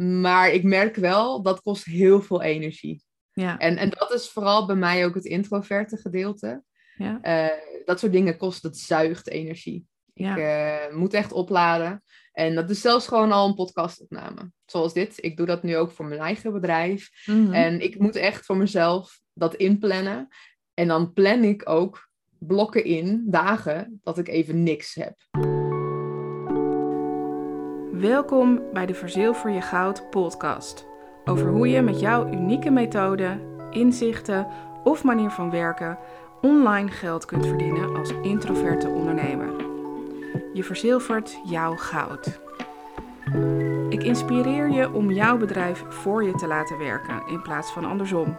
maar 0.00 0.50
ik 0.50 0.62
merk 0.62 0.96
wel, 0.96 1.42
dat 1.42 1.60
kost 1.60 1.84
heel 1.84 2.22
veel 2.22 2.42
energie. 2.42 3.02
Ja. 3.32 3.58
En, 3.58 3.76
en 3.76 3.90
dat 3.90 4.12
is 4.14 4.28
vooral 4.28 4.66
bij 4.66 4.76
mij 4.76 5.04
ook 5.04 5.14
het 5.14 5.24
introverte 5.24 5.96
gedeelte. 5.96 6.62
Ja. 6.96 7.18
Eh, 7.22 7.84
dat 7.84 7.98
soort 7.98 8.12
dingen 8.12 8.36
kost, 8.36 8.62
dat 8.62 8.76
zuigt 8.76 9.28
energie. 9.28 9.86
Ja. 10.14 10.36
Ik 10.36 10.42
eh, 10.42 10.96
moet 10.96 11.14
echt 11.14 11.32
opladen. 11.32 12.02
En 12.32 12.54
dat 12.54 12.70
is 12.70 12.80
zelfs 12.80 13.06
gewoon 13.06 13.32
al 13.32 13.48
een 13.48 13.54
podcastopname. 13.54 14.50
Zoals 14.66 14.92
dit. 14.92 15.24
Ik 15.24 15.36
doe 15.36 15.46
dat 15.46 15.62
nu 15.62 15.76
ook 15.76 15.90
voor 15.90 16.04
mijn 16.04 16.20
eigen 16.20 16.52
bedrijf. 16.52 17.10
Mhm. 17.26 17.52
En 17.52 17.80
ik 17.80 17.98
moet 17.98 18.16
echt 18.16 18.44
voor 18.44 18.56
mezelf 18.56 19.20
dat 19.32 19.54
inplannen. 19.54 20.28
En 20.74 20.88
dan 20.88 21.12
plan 21.12 21.44
ik 21.44 21.68
ook 21.68 22.08
blokken 22.38 22.84
in, 22.84 23.24
dagen, 23.26 24.00
dat 24.02 24.18
ik 24.18 24.28
even 24.28 24.62
niks 24.62 24.94
heb. 24.94 25.14
Welkom 28.00 28.60
bij 28.72 28.86
de 28.86 28.94
Verzilver 28.94 29.50
je 29.50 29.60
Goud 29.60 30.10
podcast. 30.10 30.86
Over 31.24 31.48
hoe 31.48 31.68
je 31.68 31.82
met 31.82 32.00
jouw 32.00 32.32
unieke 32.32 32.70
methode, 32.70 33.38
inzichten 33.70 34.46
of 34.84 35.04
manier 35.04 35.30
van 35.30 35.50
werken 35.50 35.98
online 36.40 36.88
geld 36.88 37.24
kunt 37.24 37.46
verdienen 37.46 37.96
als 37.96 38.12
introverte 38.22 38.88
ondernemer. 38.88 39.48
Je 40.52 40.64
verzilvert 40.64 41.38
jouw 41.44 41.76
goud. 41.76 42.40
Ik 43.88 44.02
inspireer 44.02 44.70
je 44.70 44.92
om 44.92 45.10
jouw 45.10 45.36
bedrijf 45.36 45.84
voor 45.88 46.24
je 46.24 46.34
te 46.34 46.46
laten 46.46 46.78
werken 46.78 47.22
in 47.26 47.42
plaats 47.42 47.72
van 47.72 47.84
andersom. 47.84 48.36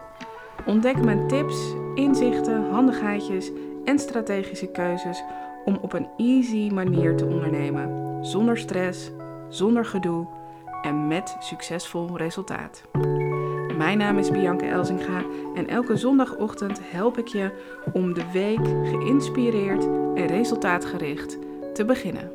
Ontdek 0.65 1.03
mijn 1.03 1.27
tips, 1.27 1.73
inzichten, 1.95 2.69
handigheidjes 2.69 3.51
en 3.85 3.99
strategische 3.99 4.71
keuzes 4.71 5.23
om 5.65 5.77
op 5.81 5.93
een 5.93 6.07
easy 6.17 6.69
manier 6.73 7.15
te 7.15 7.25
ondernemen, 7.25 8.25
zonder 8.25 8.57
stress, 8.57 9.11
zonder 9.51 9.85
gedoe 9.85 10.27
en 10.81 11.07
met 11.07 11.35
succesvol 11.39 12.17
resultaat. 12.17 12.83
Mijn 13.77 13.97
naam 13.97 14.17
is 14.17 14.31
Bianca 14.31 14.65
Elzinga 14.65 15.23
en 15.55 15.67
elke 15.67 15.97
zondagochtend 15.97 16.79
help 16.83 17.17
ik 17.17 17.27
je 17.27 17.51
om 17.93 18.13
de 18.13 18.31
week 18.31 18.65
geïnspireerd 18.65 19.83
en 20.15 20.27
resultaatgericht 20.27 21.37
te 21.73 21.85
beginnen. 21.85 22.31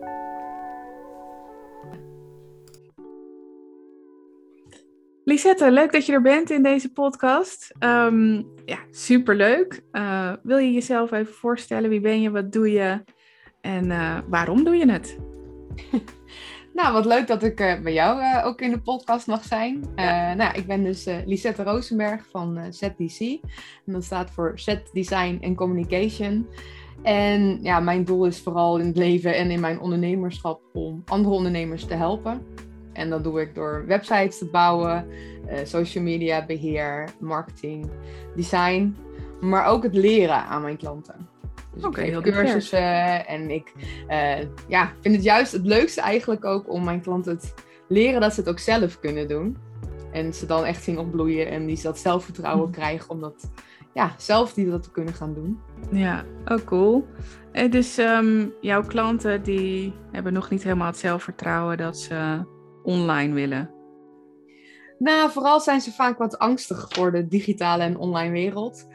Lisette, 5.25 5.70
leuk 5.70 5.92
dat 5.92 6.06
je 6.06 6.12
er 6.12 6.23
bent 6.23 6.51
in 6.51 6.62
deze 6.62 6.92
podcast. 6.92 7.75
Ehm, 7.78 8.42
ja, 8.64 8.78
superleuk. 8.91 9.83
Uh, 9.92 10.33
wil 10.42 10.58
je 10.58 10.73
jezelf 10.73 11.12
even 11.12 11.34
voorstellen? 11.34 11.91
Wie 11.91 12.01
ben 12.01 12.20
je? 12.20 12.30
Wat 12.30 12.53
doe 12.53 12.70
je? 12.70 13.05
En 13.61 13.84
uh, 13.84 14.19
waarom 14.28 14.64
doe 14.64 14.77
je 14.77 14.91
het? 14.91 15.19
Nou, 16.77 16.92
wat 16.92 17.05
leuk 17.05 17.27
dat 17.27 17.42
ik 17.42 17.60
uh, 17.60 17.80
bij 17.80 17.92
jou 17.92 18.20
uh, 18.20 18.46
ook 18.46 18.60
in 18.60 18.70
de 18.70 18.80
podcast 18.80 19.27
mag 19.27 19.44
zijn. 19.44 19.84
Uh, 19.96 20.32
nou, 20.32 20.55
ik 20.55 20.66
ben 20.66 20.84
dus 20.84 21.08
Lisette 21.27 21.62
Rosenberg 21.62 22.27
van 22.30 22.58
ZDC. 22.70 23.20
En 23.86 23.92
dat 23.92 24.05
staat 24.05 24.30
voor 24.30 24.52
Set 24.55 24.91
Design 24.92 25.41
and 25.42 25.56
Communication. 25.56 26.46
En 27.02 27.58
ja, 27.62 27.80
mijn 27.80 28.05
doel 28.05 28.24
is 28.24 28.41
vooral 28.41 28.78
in 28.78 28.86
het 28.86 28.96
leven 28.96 29.34
en 29.34 29.50
in 29.50 29.60
mijn 29.60 29.80
ondernemerschap 29.80 30.60
om 30.72 31.02
andere 31.06 31.34
ondernemers 31.34 31.84
te 31.84 31.94
helpen. 31.94 32.46
En 32.92 33.11
dat 33.11 33.24
doe 33.24 33.40
ik 33.40 33.55
door 33.55 33.84
websites 33.86 34.38
te 34.38 34.46
bouwen, 34.46 35.06
social 35.64 36.05
media 36.05 36.46
beheer, 36.46 37.08
marketing, 37.20 37.90
design. 38.34 38.96
Maar 39.40 39.66
ook 39.66 39.83
het 39.83 39.94
leren 39.94 40.44
aan 40.44 40.62
mijn 40.62 40.77
klanten. 40.77 41.28
Dus 41.77 41.84
Oké, 41.84 42.02
ik 42.02 42.14
geef 42.14 42.22
cursussen 42.22 43.27
en 43.27 43.50
ik 43.50 43.72
uh, 44.08 44.38
ja, 44.69 44.92
vind 45.00 45.14
het 45.14 45.24
juist 45.24 45.52
het 45.52 45.66
leukste 45.66 46.00
eigenlijk 46.00 46.44
ook 46.44 46.70
om 46.70 46.84
mijn 46.84 47.00
klanten 47.00 47.38
te 47.38 47.48
leren 47.88 48.20
dat 48.20 48.34
ze 48.34 48.41
het 48.41 48.48
ook 48.48 48.58
zelf 48.58 49.00
kunnen 49.00 49.28
doen. 49.28 49.56
En 50.12 50.34
ze 50.34 50.46
dan 50.46 50.64
echt 50.64 50.83
zien 50.83 50.98
opbloeien 50.98 51.50
en 51.50 51.66
die 51.66 51.77
ze 51.77 51.83
dat 51.83 51.98
zelfvertrouwen 51.98 52.70
krijgen 52.70 53.10
om 53.10 53.20
dat 53.20 53.50
ja, 53.94 54.14
zelf 54.16 54.52
die 54.52 54.70
dat 54.70 54.83
te 54.83 54.91
kunnen 54.91 55.14
gaan 55.14 55.34
doen. 55.34 55.60
Ja, 55.91 56.24
oh 56.44 56.64
cool. 56.64 57.06
En 57.52 57.70
dus 57.70 57.98
um, 57.98 58.52
jouw 58.61 58.83
klanten 58.83 59.42
die 59.42 59.92
hebben 60.12 60.33
nog 60.33 60.51
niet 60.51 60.62
helemaal 60.62 60.86
het 60.86 60.98
zelfvertrouwen 60.98 61.77
dat 61.77 61.98
ze 61.98 62.45
online 62.83 63.34
willen. 63.34 63.76
Nou, 64.98 65.30
vooral 65.30 65.61
zijn 65.61 65.80
ze 65.80 65.92
vaak 65.92 66.18
wat 66.18 66.39
angstig 66.39 66.86
voor 66.89 67.12
de 67.12 67.27
digitale 67.29 67.83
en 67.83 67.98
online 67.98 68.30
wereld. 68.33 68.86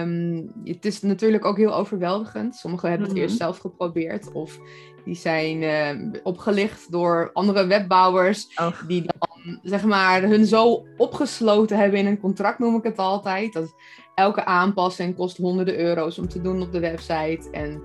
Um, 0.00 0.52
het 0.64 0.84
is 0.84 1.02
natuurlijk 1.02 1.44
ook 1.44 1.56
heel 1.56 1.74
overweldigend. 1.74 2.56
Sommigen 2.56 2.88
hebben 2.88 3.06
het 3.06 3.16
Mhm. 3.16 3.24
eerst 3.26 3.36
zelf 3.36 3.58
geprobeerd 3.58 4.32
of 4.32 4.58
die 5.04 5.14
zijn 5.14 5.62
uh, 5.62 6.12
opgelicht 6.22 6.90
door 6.92 7.30
andere 7.32 7.66
webbouwers 7.66 8.46
Oh. 8.60 8.82
die 8.86 9.02
dan 9.02 9.58
zeg 9.62 9.84
maar 9.84 10.22
hun 10.22 10.46
zo 10.46 10.86
opgesloten 10.96 11.78
hebben 11.78 11.98
in 11.98 12.06
een 12.06 12.20
contract, 12.20 12.58
noem 12.58 12.76
ik 12.76 12.82
het 12.82 12.98
altijd. 12.98 13.52
Dat 13.52 13.74
elke 14.14 14.44
aanpassing 14.44 15.16
kost 15.16 15.36
honderden 15.36 15.78
euro's 15.78 16.18
om 16.18 16.28
te 16.28 16.40
doen 16.40 16.62
op 16.62 16.72
de 16.72 16.80
website 16.80 17.48
en 17.50 17.82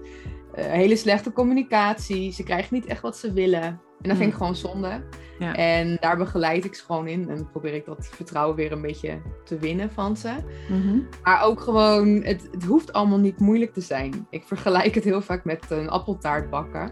uh, 0.55 0.65
hele 0.65 0.95
slechte 0.95 1.31
communicatie. 1.31 2.31
Ze 2.33 2.43
krijgen 2.43 2.73
niet 2.75 2.85
echt 2.85 3.01
wat 3.01 3.17
ze 3.17 3.33
willen. 3.33 3.63
En 4.01 4.09
dat 4.09 4.17
vind 4.17 4.19
ik 4.19 4.31
Mm. 4.31 4.37
gewoon 4.37 4.55
zonde. 4.55 5.03
Ja. 5.41 5.55
En 5.55 5.97
daar 5.99 6.17
begeleid 6.17 6.65
ik 6.65 6.75
ze 6.75 6.85
gewoon 6.85 7.07
in 7.07 7.29
en 7.29 7.49
probeer 7.51 7.73
ik 7.73 7.85
dat 7.85 8.09
vertrouwen 8.11 8.55
weer 8.55 8.71
een 8.71 8.81
beetje 8.81 9.21
te 9.43 9.57
winnen 9.57 9.91
van 9.91 10.17
ze. 10.17 10.35
Mhm. 10.69 10.99
Maar 11.23 11.43
ook 11.43 11.61
gewoon, 11.61 12.21
het, 12.23 12.47
het 12.51 12.63
hoeft 12.63 12.93
allemaal 12.93 13.19
niet 13.19 13.39
moeilijk 13.39 13.73
te 13.73 13.81
zijn. 13.81 14.27
Ik 14.29 14.43
vergelijk 14.43 14.95
het 14.95 15.03
heel 15.03 15.21
vaak 15.21 15.45
met 15.45 15.65
een 15.69 15.89
appeltaart 15.89 16.49
bakken. 16.49 16.91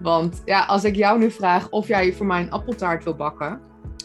Want 0.00 0.42
ja, 0.44 0.64
als 0.64 0.84
ik 0.84 0.96
jou 0.96 1.18
nu 1.18 1.30
vraag 1.30 1.68
of 1.70 1.88
jij 1.88 2.12
voor 2.12 2.26
mij 2.26 2.40
een 2.40 2.50
appeltaart 2.50 3.04
wil 3.04 3.14
bakken, 3.14 3.60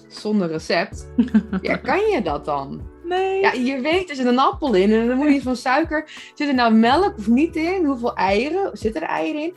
zonder 0.07 0.47
recept, 0.47 1.07
ja, 1.61 1.75
kan 1.75 1.99
je 1.99 2.21
dat 2.23 2.45
dan? 2.45 2.81
Nee. 3.03 3.41
Ja, 3.41 3.51
je 3.51 3.81
weet, 3.81 4.09
er 4.09 4.15
zit 4.15 4.25
een 4.25 4.39
appel 4.39 4.73
in 4.73 4.91
en 4.91 5.07
dan 5.07 5.17
moet 5.17 5.27
je 5.27 5.33
iets 5.33 5.43
van 5.43 5.55
suiker. 5.55 6.09
Zit 6.33 6.47
er 6.47 6.55
nou 6.55 6.73
melk 6.73 7.17
of 7.17 7.27
niet 7.27 7.55
in? 7.55 7.85
Hoeveel 7.85 8.15
eieren? 8.15 8.77
Zitten 8.77 9.01
er 9.01 9.07
eieren 9.07 9.41
in? 9.41 9.53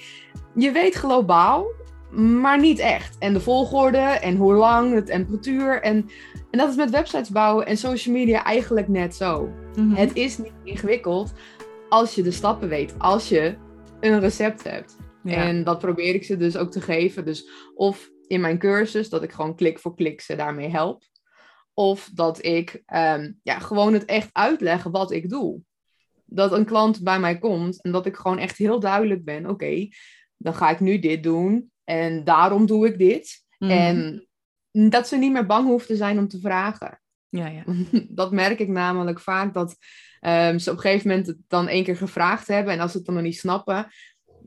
Je 0.54 0.70
weet 0.70 0.94
globaal, 0.94 1.66
maar 2.10 2.60
niet 2.60 2.78
echt. 2.78 3.18
En 3.18 3.32
de 3.32 3.40
volgorde 3.40 3.98
en 3.98 4.36
hoe 4.36 4.54
lang, 4.54 4.94
de 4.94 5.02
temperatuur. 5.02 5.82
En, 5.82 6.10
en 6.50 6.58
dat 6.58 6.68
is 6.68 6.76
met 6.76 6.90
websites 6.90 7.30
bouwen 7.30 7.66
en 7.66 7.76
social 7.76 8.14
media 8.14 8.44
eigenlijk 8.44 8.88
net 8.88 9.14
zo. 9.14 9.52
Mhm. 9.74 9.94
Het 9.94 10.14
is 10.14 10.38
niet 10.38 10.52
ingewikkeld 10.64 11.32
als 11.88 12.14
je 12.14 12.22
de 12.22 12.30
stappen 12.30 12.68
weet, 12.68 12.94
als 12.98 13.28
je 13.28 13.56
een 14.00 14.20
recept 14.20 14.64
hebt. 14.64 14.96
Ja. 15.22 15.34
En 15.34 15.64
dat 15.64 15.78
probeer 15.78 16.14
ik 16.14 16.24
ze 16.24 16.36
dus 16.36 16.56
ook 16.56 16.70
te 16.70 16.80
geven. 16.80 17.24
Dus 17.24 17.50
of 17.74 18.10
in 18.26 18.40
mijn 18.40 18.58
cursus, 18.58 19.08
dat 19.08 19.22
ik 19.22 19.32
gewoon 19.32 19.56
klik 19.56 19.78
voor 19.78 19.94
klik 19.94 20.20
ze 20.20 20.36
daarmee 20.36 20.68
help. 20.68 21.02
Of 21.74 22.10
dat 22.14 22.44
ik 22.44 22.82
ehm, 22.86 23.32
ja, 23.42 23.58
gewoon 23.58 23.92
het 23.92 24.04
echt 24.04 24.28
uitleg 24.32 24.82
wat 24.82 25.10
ik 25.10 25.28
doe. 25.28 25.60
Dat 26.24 26.52
een 26.52 26.64
klant 26.64 27.02
bij 27.02 27.20
mij 27.20 27.38
komt 27.38 27.82
en 27.82 27.92
dat 27.92 28.06
ik 28.06 28.16
gewoon 28.16 28.38
echt 28.38 28.56
heel 28.56 28.80
duidelijk 28.80 29.24
ben. 29.24 29.46
Oké, 29.46 29.88
dan 30.36 30.54
ga 30.54 30.70
ik 30.70 30.80
nu 30.80 30.98
dit 30.98 31.22
doen 31.22 31.70
en 31.88 32.24
daarom 32.24 32.66
doe 32.66 32.86
ik 32.86 32.98
dit. 32.98 33.44
Mhm. 33.58 33.70
En 33.70 34.28
dat 34.90 35.08
ze 35.08 35.16
niet 35.16 35.32
meer 35.32 35.46
bang 35.46 35.66
hoeft 35.66 35.86
te 35.86 35.96
zijn 35.96 36.18
om 36.18 36.28
te 36.28 36.40
vragen. 36.40 37.00
Ja, 37.28 37.46
ja. 37.46 37.64
Dat 38.20 38.32
merk 38.32 38.58
ik 38.58 38.68
namelijk 38.68 39.20
vaak 39.20 39.54
dat 39.54 39.76
ehm, 40.20 40.58
ze 40.58 40.70
op 40.70 40.76
een 40.76 40.82
gegeven 40.82 41.08
moment 41.08 41.26
het 41.26 41.36
dan 41.46 41.68
één 41.68 41.84
keer 41.84 41.96
gevraagd 41.96 42.48
hebben 42.48 42.72
en 42.72 42.80
als 42.80 42.90
ze 42.90 42.96
het 42.96 43.06
dan 43.06 43.14
nog 43.14 43.24
niet 43.24 43.38
snappen, 43.38 43.86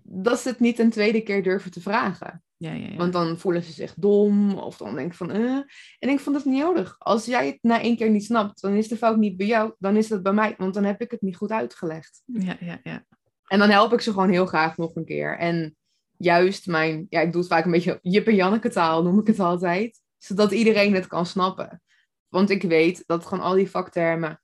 dat 0.04 0.40
ze 0.40 0.50
het 0.50 0.60
niet 0.60 0.80
een 0.80 0.90
tweede 0.90 1.22
keer 1.22 1.44
durven 1.44 1.72
te 1.72 1.82
vragen. 1.82 2.44
Ja, 2.58 2.72
ja, 2.72 2.88
ja. 2.88 2.96
Want 2.96 3.14
dan 3.14 3.38
voelen 3.38 3.64
ze 3.64 3.72
zich 3.72 3.94
dom 3.94 4.54
of 4.54 4.78
dan 4.78 4.96
denk 4.96 5.12
ik 5.12 5.18
van, 5.18 5.32
eh. 5.32 5.58
En 6.00 6.10
ik 6.10 6.20
vond 6.20 6.36
dat 6.36 6.46
niet 6.46 6.62
nodig. 6.64 6.96
Als 6.98 7.26
jij 7.26 7.46
het 7.46 7.58
na 7.62 7.82
één 7.82 7.96
keer 7.96 8.10
niet 8.10 8.26
snapt, 8.26 8.62
dan 8.62 8.74
is 8.74 8.88
de 8.88 8.98
fout 8.98 9.18
niet 9.18 9.38
bij 9.38 9.48
jou, 9.48 9.74
dan 9.80 9.98
is 9.98 10.10
het 10.10 10.24
bij 10.24 10.34
mij, 10.34 10.56
want 10.58 10.74
dan 10.74 10.84
heb 10.84 11.02
ik 11.02 11.12
het 11.12 11.22
niet 11.22 11.36
goed 11.36 11.52
uitgelegd. 11.52 12.22
ja, 12.26 12.58
ja, 12.60 12.80
ja. 12.84 13.06
En 13.48 13.60
dan 13.60 13.70
help 13.70 13.94
ik 13.94 14.02
ze 14.02 14.12
gewoon 14.12 14.30
heel 14.30 14.46
graag 14.46 14.78
nog 14.78 14.96
een 14.96 15.06
keer. 15.06 15.38
En 15.38 15.76
juist 16.24 16.68
mijn, 16.68 17.06
ja, 17.10 17.20
ik 17.22 17.32
doe 17.32 17.42
het 17.42 17.50
vaak 17.50 17.66
een 17.66 17.72
beetje 17.72 18.00
Jip 18.02 18.28
en 18.28 18.36
Janneke 18.36 18.70
taal, 18.70 19.04
noem 19.04 19.20
ik 19.20 19.28
het 19.28 19.40
altijd. 19.40 20.02
Zodat 20.18 20.52
iedereen 20.52 20.94
het 20.94 21.08
kan 21.08 21.26
snappen. 21.26 21.82
Want 22.28 22.50
ik 22.50 22.62
weet 22.62 23.04
dat 23.06 23.26
gewoon 23.26 23.44
al 23.44 23.54
die 23.54 23.70
vaktermen, 23.70 24.42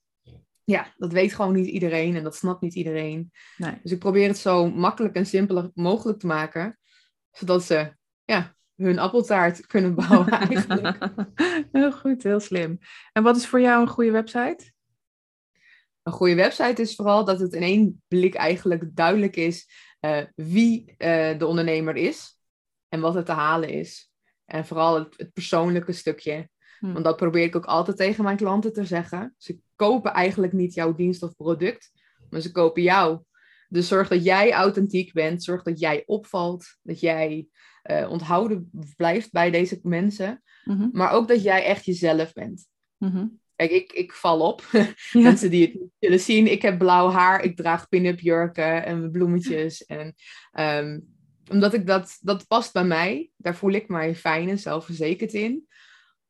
ja, 0.64 0.94
dat 0.98 1.12
weet 1.12 1.34
gewoon 1.34 1.54
niet 1.54 1.68
iedereen 1.68 2.16
en 2.16 2.24
dat 2.24 2.36
snapt 2.36 2.62
niet 2.62 2.76
iedereen. 2.76 3.32
Nee. 3.58 3.80
Dus 3.84 3.92
ik 3.92 4.00
probeer 4.00 4.28
het 4.28 4.38
zo 4.38 4.70
makkelijk 4.70 5.16
en 5.16 5.26
simpel 5.26 5.72
mogelijk 5.74 6.20
te 6.20 6.28
maken, 6.28 6.80
zodat 7.32 7.64
ze, 7.64 7.96
ja, 8.24 8.56
hun 8.76 9.00
appeltaart 9.00 9.68
kunnen 9.68 9.96
bouwen 9.96 10.30
eigenlijk. 10.50 11.10
heel 11.72 11.92
goed, 11.92 12.24
heel 12.24 12.40
slim. 12.40 12.80
En 13.12 13.24
wat 13.24 13.36
is 13.38 13.48
voor 13.48 13.62
jou 13.62 13.82
een 13.82 13.88
goede 13.88 14.12
website? 14.12 14.72
Een 16.04 16.14
goede 16.14 16.36
website 16.36 16.82
is 16.82 16.96
vooral 16.96 17.26
dat 17.26 17.40
het 17.40 17.54
in 17.54 17.62
één 17.62 18.04
blik 18.08 18.36
eigenlijk 18.36 18.96
duidelijk 18.96 19.36
is 19.36 19.70
eh, 20.00 20.24
wie 20.36 20.96
eh, 20.98 21.40
de 21.40 21.46
ondernemer 21.46 21.96
is 21.96 22.40
en 22.90 23.00
wat 23.00 23.16
er 23.16 23.24
te 23.24 23.32
halen 23.32 23.70
is. 23.70 24.12
En 24.46 24.66
vooral 24.66 24.96
het, 24.96 25.14
het 25.18 25.34
persoonlijke 25.34 25.92
stukje. 25.92 26.50
Hm. 26.80 26.94
Want 26.94 27.06
dat 27.06 27.18
probeer 27.18 27.44
ik 27.44 27.56
ook 27.56 27.66
altijd 27.66 27.98
tegen 27.98 28.24
mijn 28.24 28.38
klanten 28.38 28.74
te 28.74 28.86
zeggen. 28.86 29.36
Ze 29.38 29.60
kopen 29.76 30.14
eigenlijk 30.14 30.54
niet 30.54 30.74
jouw 30.74 30.94
dienst 30.94 31.24
of 31.24 31.36
product, 31.36 31.92
maar 32.30 32.42
ze 32.42 32.52
kopen 32.52 32.82
jou. 32.82 33.22
Dus 33.70 33.88
zorg 33.88 34.08
dat 34.08 34.24
jij 34.24 34.54
authentiek 34.54 35.14
bent. 35.14 35.44
Zorg 35.44 35.64
dat 35.64 35.80
jij 35.80 36.04
opvalt. 36.06 36.78
Dat 36.82 37.00
jij 37.00 37.48
uh, 37.84 38.10
onthouden 38.10 38.70
blijft 38.96 39.32
bij 39.32 39.52
deze 39.52 39.80
mensen. 39.84 40.44
Mhm. 40.64 40.90
Maar 40.92 41.12
ook 41.12 41.28
dat 41.28 41.44
jij 41.44 41.66
echt 41.66 41.86
jezelf 41.86 42.34
bent. 42.34 42.68
Mhm. 42.98 43.26
Kijk, 43.58 43.72
ik, 43.72 43.92
ik 43.92 44.14
val 44.14 44.40
op. 44.40 44.62
Ja. 45.12 45.22
Mensen 45.22 45.50
die 45.50 45.66
het 45.66 45.74
niet 45.74 45.92
willen 46.00 46.20
zien. 46.20 46.52
Ik 46.52 46.62
heb 46.62 46.78
blauw 46.78 47.10
haar. 47.10 47.44
Ik 47.44 47.56
draag 47.56 47.90
pin-up 47.90 48.20
jurken 48.20 48.86
en 48.86 49.12
bloemetjes. 49.12 49.86
En 49.86 50.16
ehm, 50.52 51.00
omdat 51.52 51.74
ik 51.74 51.88
dat, 51.88 52.18
dat 52.22 52.48
past 52.48 52.74
bij 52.74 52.84
mij. 52.84 53.30
Daar 53.38 53.56
voel 53.56 53.72
ik 53.72 53.88
mij 53.88 54.16
fijn 54.16 54.50
en 54.50 54.60
zelfverzekerd 54.60 55.34
in. 55.34 55.68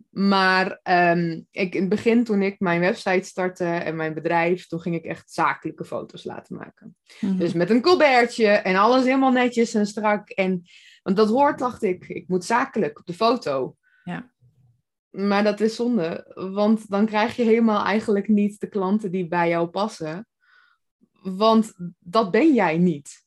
Maar 0.09 0.79
ehm, 0.83 1.41
ik, 1.51 1.73
in 1.75 1.79
het 1.79 1.89
begin, 1.89 2.23
toen 2.23 2.41
ik 2.41 2.59
mijn 2.59 2.79
website 2.79 3.27
startte 3.27 3.65
en 3.65 3.95
mijn 3.95 4.13
bedrijf, 4.13 4.67
toen 4.67 4.81
ging 4.81 4.95
ik 4.95 5.05
echt 5.05 5.31
zakelijke 5.31 5.85
foto's 5.85 6.23
laten 6.23 6.55
maken. 6.55 6.95
Mhm. 7.19 7.37
Dus 7.37 7.53
met 7.53 7.69
een 7.69 7.81
colbertje 7.81 8.47
en 8.47 8.75
alles 8.75 9.03
helemaal 9.03 9.31
netjes 9.31 9.73
en 9.73 9.85
strak. 9.85 10.29
En, 10.29 10.63
want 11.03 11.17
dat 11.17 11.29
hoort, 11.29 11.59
dacht 11.59 11.83
ik, 11.83 12.07
ik 12.07 12.27
moet 12.27 12.45
zakelijk 12.45 12.99
op 12.99 13.05
de 13.05 13.13
foto. 13.13 13.75
Ja. 14.03 14.31
Maar 15.17 15.43
dat 15.43 15.59
is 15.59 15.75
zonde, 15.75 16.31
want 16.53 16.89
dan 16.89 17.05
krijg 17.05 17.35
je 17.35 17.43
helemaal 17.43 17.85
eigenlijk 17.85 18.27
niet 18.27 18.59
de 18.59 18.67
klanten 18.67 19.11
die 19.11 19.27
bij 19.27 19.49
jou 19.49 19.67
passen. 19.67 20.27
Want 21.21 21.73
dat 21.99 22.31
ben 22.31 22.53
jij 22.53 22.77
niet. 22.77 23.25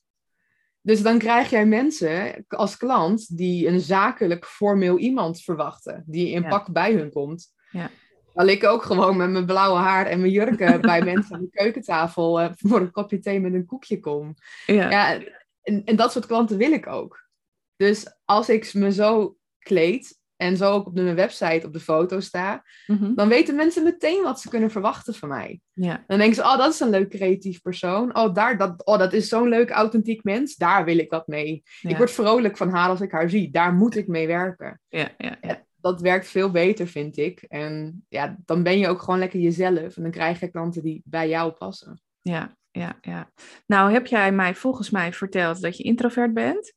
Dus 0.81 1.03
dan 1.03 1.19
krijg 1.19 1.51
jij 1.51 1.67
mensen 1.67 2.45
als 2.49 2.77
klant 2.77 3.37
die 3.37 3.67
een 3.67 3.81
zakelijk 3.81 4.45
formeel 4.47 4.99
iemand 4.99 5.41
verwachten, 5.43 6.05
die 6.07 6.31
in 6.31 6.43
Ja. 6.43 6.49
pak 6.49 6.73
bij 6.73 6.93
hun 6.93 7.13
komt. 7.13 7.49
Ja. 7.71 7.91
Terwijl 8.27 8.49
ik 8.57 8.65
ook 8.65 8.83
gewoon 8.83 9.17
met 9.17 9.31
mijn 9.31 9.47
blauwe 9.47 9.79
haar 9.79 10.07
en 10.07 10.21
mijn 10.21 10.33
jurken 10.33 10.81
bij 10.91 11.03
mensen 11.05 11.35
aan 11.35 11.41
de 11.41 11.51
keukentafel 11.51 12.41
eh, 12.41 12.51
voor 12.57 12.81
een 12.81 12.91
kopje 12.91 13.19
thee 13.19 13.41
met 13.41 13.55
een 13.55 13.67
koekje 13.67 14.01
kom. 14.01 14.35
ja. 14.67 14.91
Ja, 14.91 15.23
en, 15.63 15.85
en 15.85 15.97
dat 15.97 16.13
soort 16.13 16.27
klanten 16.27 16.57
wil 16.57 16.73
ik 16.73 16.87
ook. 16.87 17.29
Dus 17.77 18.17
als 18.25 18.49
ik 18.49 18.75
me 18.75 18.93
zo 18.93 19.37
kleed 19.59 20.19
en 20.41 20.57
zo 20.57 20.73
ook 20.73 20.87
op 20.87 20.97
de- 20.97 21.03
mijn 21.03 21.15
website 21.17 21.67
op 21.67 21.73
de 21.73 21.81
foto 21.81 22.21
sta, 22.21 22.63
Mhm. 22.87 23.15
dan 23.15 23.29
weten 23.29 23.55
mensen 23.57 23.83
meteen 23.83 24.23
wat 24.23 24.41
ze 24.41 24.49
kunnen 24.49 24.71
verwachten 24.71 25.15
van 25.15 25.29
mij. 25.29 25.61
ja. 25.73 26.05
Dan 26.07 26.19
denken 26.19 26.37
ze, 26.37 26.43
oh, 26.43 26.57
dat 26.59 26.73
is 26.73 26.81
een 26.81 26.91
leuk 26.91 27.09
creatief 27.11 27.61
persoon. 27.63 28.17
Oh, 28.17 28.35
daar, 28.35 28.59
dat, 28.59 28.85
oh 28.87 28.99
dat 28.99 29.13
is 29.13 29.29
zo'n 29.29 29.49
leuk 29.49 29.71
authentiek 29.71 30.25
mens. 30.25 30.57
Daar 30.57 30.85
wil 30.85 30.99
ik 30.99 31.11
wat 31.11 31.27
mee. 31.27 31.63
Ja. 31.81 31.91
Ik 31.91 31.97
word 31.97 32.11
vrolijk 32.11 32.57
van 32.57 32.71
haar 32.71 32.89
als 32.89 33.01
ik 33.01 33.11
haar 33.13 33.31
zie. 33.31 33.51
Daar 33.51 33.73
moet 33.75 33.97
ik 33.97 34.07
mee 34.07 34.27
werken. 34.27 34.81
Ja, 34.89 35.09
ja, 35.19 35.37
ja. 35.41 35.63
Dat 35.77 36.01
werkt 36.01 36.27
veel 36.29 36.51
beter, 36.51 36.87
vind 36.87 37.17
ik. 37.17 37.43
En 37.43 38.05
ja, 38.09 38.37
dan 38.45 38.63
ben 38.63 38.79
je 38.79 38.89
ook 38.89 39.03
gewoon 39.03 39.19
lekker 39.19 39.41
jezelf. 39.41 39.97
En 39.97 40.03
dan 40.03 40.11
krijg 40.11 40.41
je 40.41 40.49
klanten 40.51 40.83
die 40.83 41.03
bij 41.05 41.29
jou 41.29 41.53
passen. 41.53 42.01
Ja, 42.23 42.57
ja, 42.71 42.99
ja. 43.01 43.31
Nou, 43.67 43.93
heb 43.93 44.07
jij 44.07 44.33
mij 44.33 44.55
volgens 44.55 44.91
mij 44.91 45.13
verteld 45.13 45.61
dat 45.61 45.77
je 45.77 45.83
introvert 45.83 46.35
bent. 46.35 46.73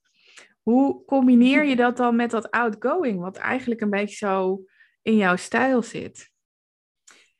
Hoe 0.64 1.06
combineer 1.06 1.66
je 1.70 1.76
dat 1.76 1.98
dan 1.98 2.16
met 2.16 2.32
dat 2.32 2.52
outgoing, 2.52 3.20
wat 3.20 3.38
eigenlijk 3.38 3.82
een 3.82 3.90
beetje 3.90 4.16
zo 4.16 4.64
in 5.02 5.16
jouw 5.16 5.36
stijl 5.36 5.82
zit? 5.82 6.32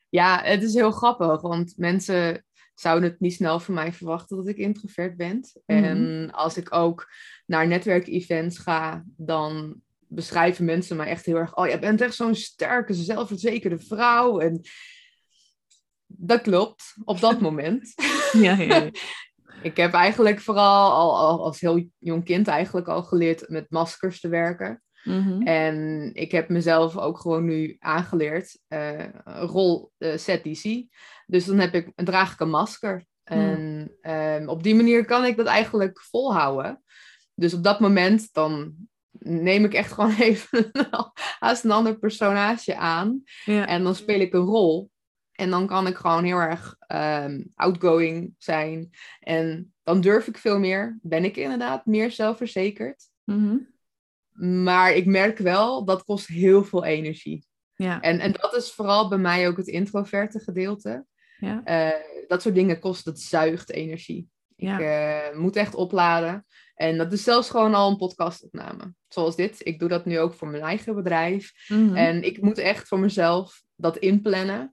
Ja, 0.10 0.42
het 0.44 0.64
is 0.64 0.74
heel 0.74 0.92
grappig, 0.92 1.42
want 1.42 1.74
mensen 1.78 2.46
zouden 2.76 3.10
het 3.10 3.20
niet 3.20 3.34
snel 3.34 3.60
van 3.60 3.74
mij 3.74 3.94
verwachten 3.94 4.38
dat 4.38 4.48
ik 4.48 4.58
introvert 4.58 5.18
ben. 5.18 5.40
Mhm. 5.66 5.84
En 5.84 6.32
als 6.32 6.58
ik 6.58 6.74
ook 6.74 7.08
naar 7.46 7.68
netwerkevents 7.68 8.58
ga, 8.58 9.04
dan 9.06 9.82
beschrijven 10.08 10.66
mensen 10.66 10.98
mij 10.98 11.08
echt 11.08 11.26
heel 11.26 11.36
erg. 11.36 11.56
Oh, 11.56 11.68
je 11.68 11.80
bent 11.80 12.02
echt 12.02 12.16
zo'n 12.16 12.36
sterke, 12.36 12.94
zelfverzekerde 12.94 13.80
vrouw. 13.80 14.40
En 14.40 14.62
dat 16.06 16.42
klopt 16.42 16.96
op 17.04 17.20
dat 17.20 17.42
moment. 17.48 17.94
Ja, 18.32 18.56
ja, 18.56 18.76
ja. 18.76 18.90
Ik 19.64 19.78
heb 19.78 19.94
eigenlijk 19.94 20.40
vooral 20.40 20.92
al, 20.92 21.18
al 21.18 21.44
als 21.44 21.60
heel 21.60 21.90
jong 21.98 22.26
kind 22.26 22.48
eigenlijk 22.48 22.88
al 22.88 23.04
geleerd 23.04 23.50
met 23.50 23.70
maskers 23.70 24.20
te 24.20 24.28
werken. 24.28 24.84
Mhm. 25.04 25.42
En 25.42 26.10
ik 26.14 26.32
heb 26.32 26.50
mezelf 26.50 26.98
ook 26.98 27.20
gewoon 27.20 27.46
nu 27.46 27.76
aangeleerd, 27.80 28.60
eh, 28.68 29.06
rol 29.24 29.92
eh 29.98 30.18
ZDC. 30.18 30.84
Dus 31.26 31.46
dan 31.46 31.60
heb 31.60 31.74
ik, 31.74 31.92
draag 31.96 32.34
ik 32.34 32.40
een 32.40 32.50
masker. 32.50 33.06
En 33.24 33.92
ehm, 34.02 34.48
op 34.48 34.64
die 34.64 34.76
manier 34.76 35.06
kan 35.06 35.26
ik 35.26 35.38
dat 35.38 35.46
eigenlijk 35.46 36.02
volhouden. 36.02 36.84
Dus 37.36 37.54
op 37.54 37.64
dat 37.64 37.80
moment 37.80 38.34
dan 38.34 38.76
neem 39.20 39.66
ik 39.66 39.74
echt 39.74 39.92
gewoon 39.92 40.16
even 40.30 40.72
haast 41.40 41.64
een 41.64 41.72
ander 41.72 41.98
personage 42.00 42.76
aan. 42.76 43.24
Ja. 43.46 43.68
En 43.68 43.84
dan 43.84 43.96
speel 43.96 44.20
ik 44.20 44.34
een 44.34 44.46
rol. 44.46 44.90
En 45.34 45.50
dan 45.50 45.68
kan 45.68 45.88
ik 45.88 45.96
gewoon 45.96 46.24
heel 46.24 46.38
erg 46.40 46.76
ehm, 46.80 47.44
outgoing 47.56 48.36
zijn. 48.38 48.90
En 49.20 49.74
dan 49.84 50.02
durf 50.02 50.28
ik 50.28 50.38
veel 50.38 50.60
meer. 50.60 51.00
Ben 51.02 51.24
ik 51.24 51.38
inderdaad 51.38 51.86
meer 51.86 52.12
zelfverzekerd. 52.12 53.10
Mhm. 53.24 53.58
Maar 54.64 54.94
ik 54.94 55.06
merk 55.06 55.38
wel, 55.38 55.86
dat 55.86 56.04
kost 56.04 56.28
heel 56.28 56.64
veel 56.64 56.86
energie. 56.86 57.46
ja, 57.76 58.02
En, 58.02 58.20
en 58.20 58.32
dat 58.32 58.56
is 58.56 58.72
vooral 58.72 59.10
bij 59.10 59.18
mij 59.18 59.48
ook 59.48 59.58
het 59.58 59.68
introverte 59.68 60.40
gedeelte. 60.40 61.06
ja, 61.38 61.62
Eh, 61.64 62.28
dat 62.28 62.42
soort 62.42 62.56
dingen 62.56 62.80
kost, 62.80 63.06
dat 63.06 63.20
zuigt 63.20 63.72
energie. 63.72 64.30
Ja. 64.56 64.78
Ik 64.78 64.86
eh, 64.86 65.40
moet 65.40 65.56
echt 65.56 65.76
opladen. 65.76 66.46
En 66.76 66.98
dat 66.98 67.14
is 67.14 67.24
zelfs 67.24 67.50
gewoon 67.50 67.74
al 67.74 67.90
een 67.90 67.98
podcastopname. 67.98 68.94
Zoals 69.08 69.36
dit. 69.36 69.66
Ik 69.66 69.80
doe 69.80 69.90
dat 69.90 70.06
nu 70.06 70.20
ook 70.20 70.34
voor 70.34 70.48
mijn 70.48 70.64
eigen 70.64 70.96
bedrijf. 70.96 71.52
Mhm. 71.68 71.96
En 71.96 72.24
ik 72.24 72.42
moet 72.42 72.58
echt 72.58 72.88
voor 72.88 73.00
mezelf 73.00 73.64
dat 73.76 73.98
inplannen. 73.98 74.70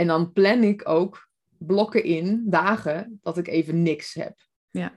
En 0.00 0.06
dan 0.06 0.32
plan 0.32 0.62
ik 0.62 0.88
ook 0.88 1.28
blokken 1.58 2.04
in, 2.04 2.42
dagen, 2.46 3.18
dat 3.22 3.38
ik 3.38 3.48
even 3.48 3.82
niks 3.82 4.14
heb. 4.14 4.34
Ja. 4.70 4.92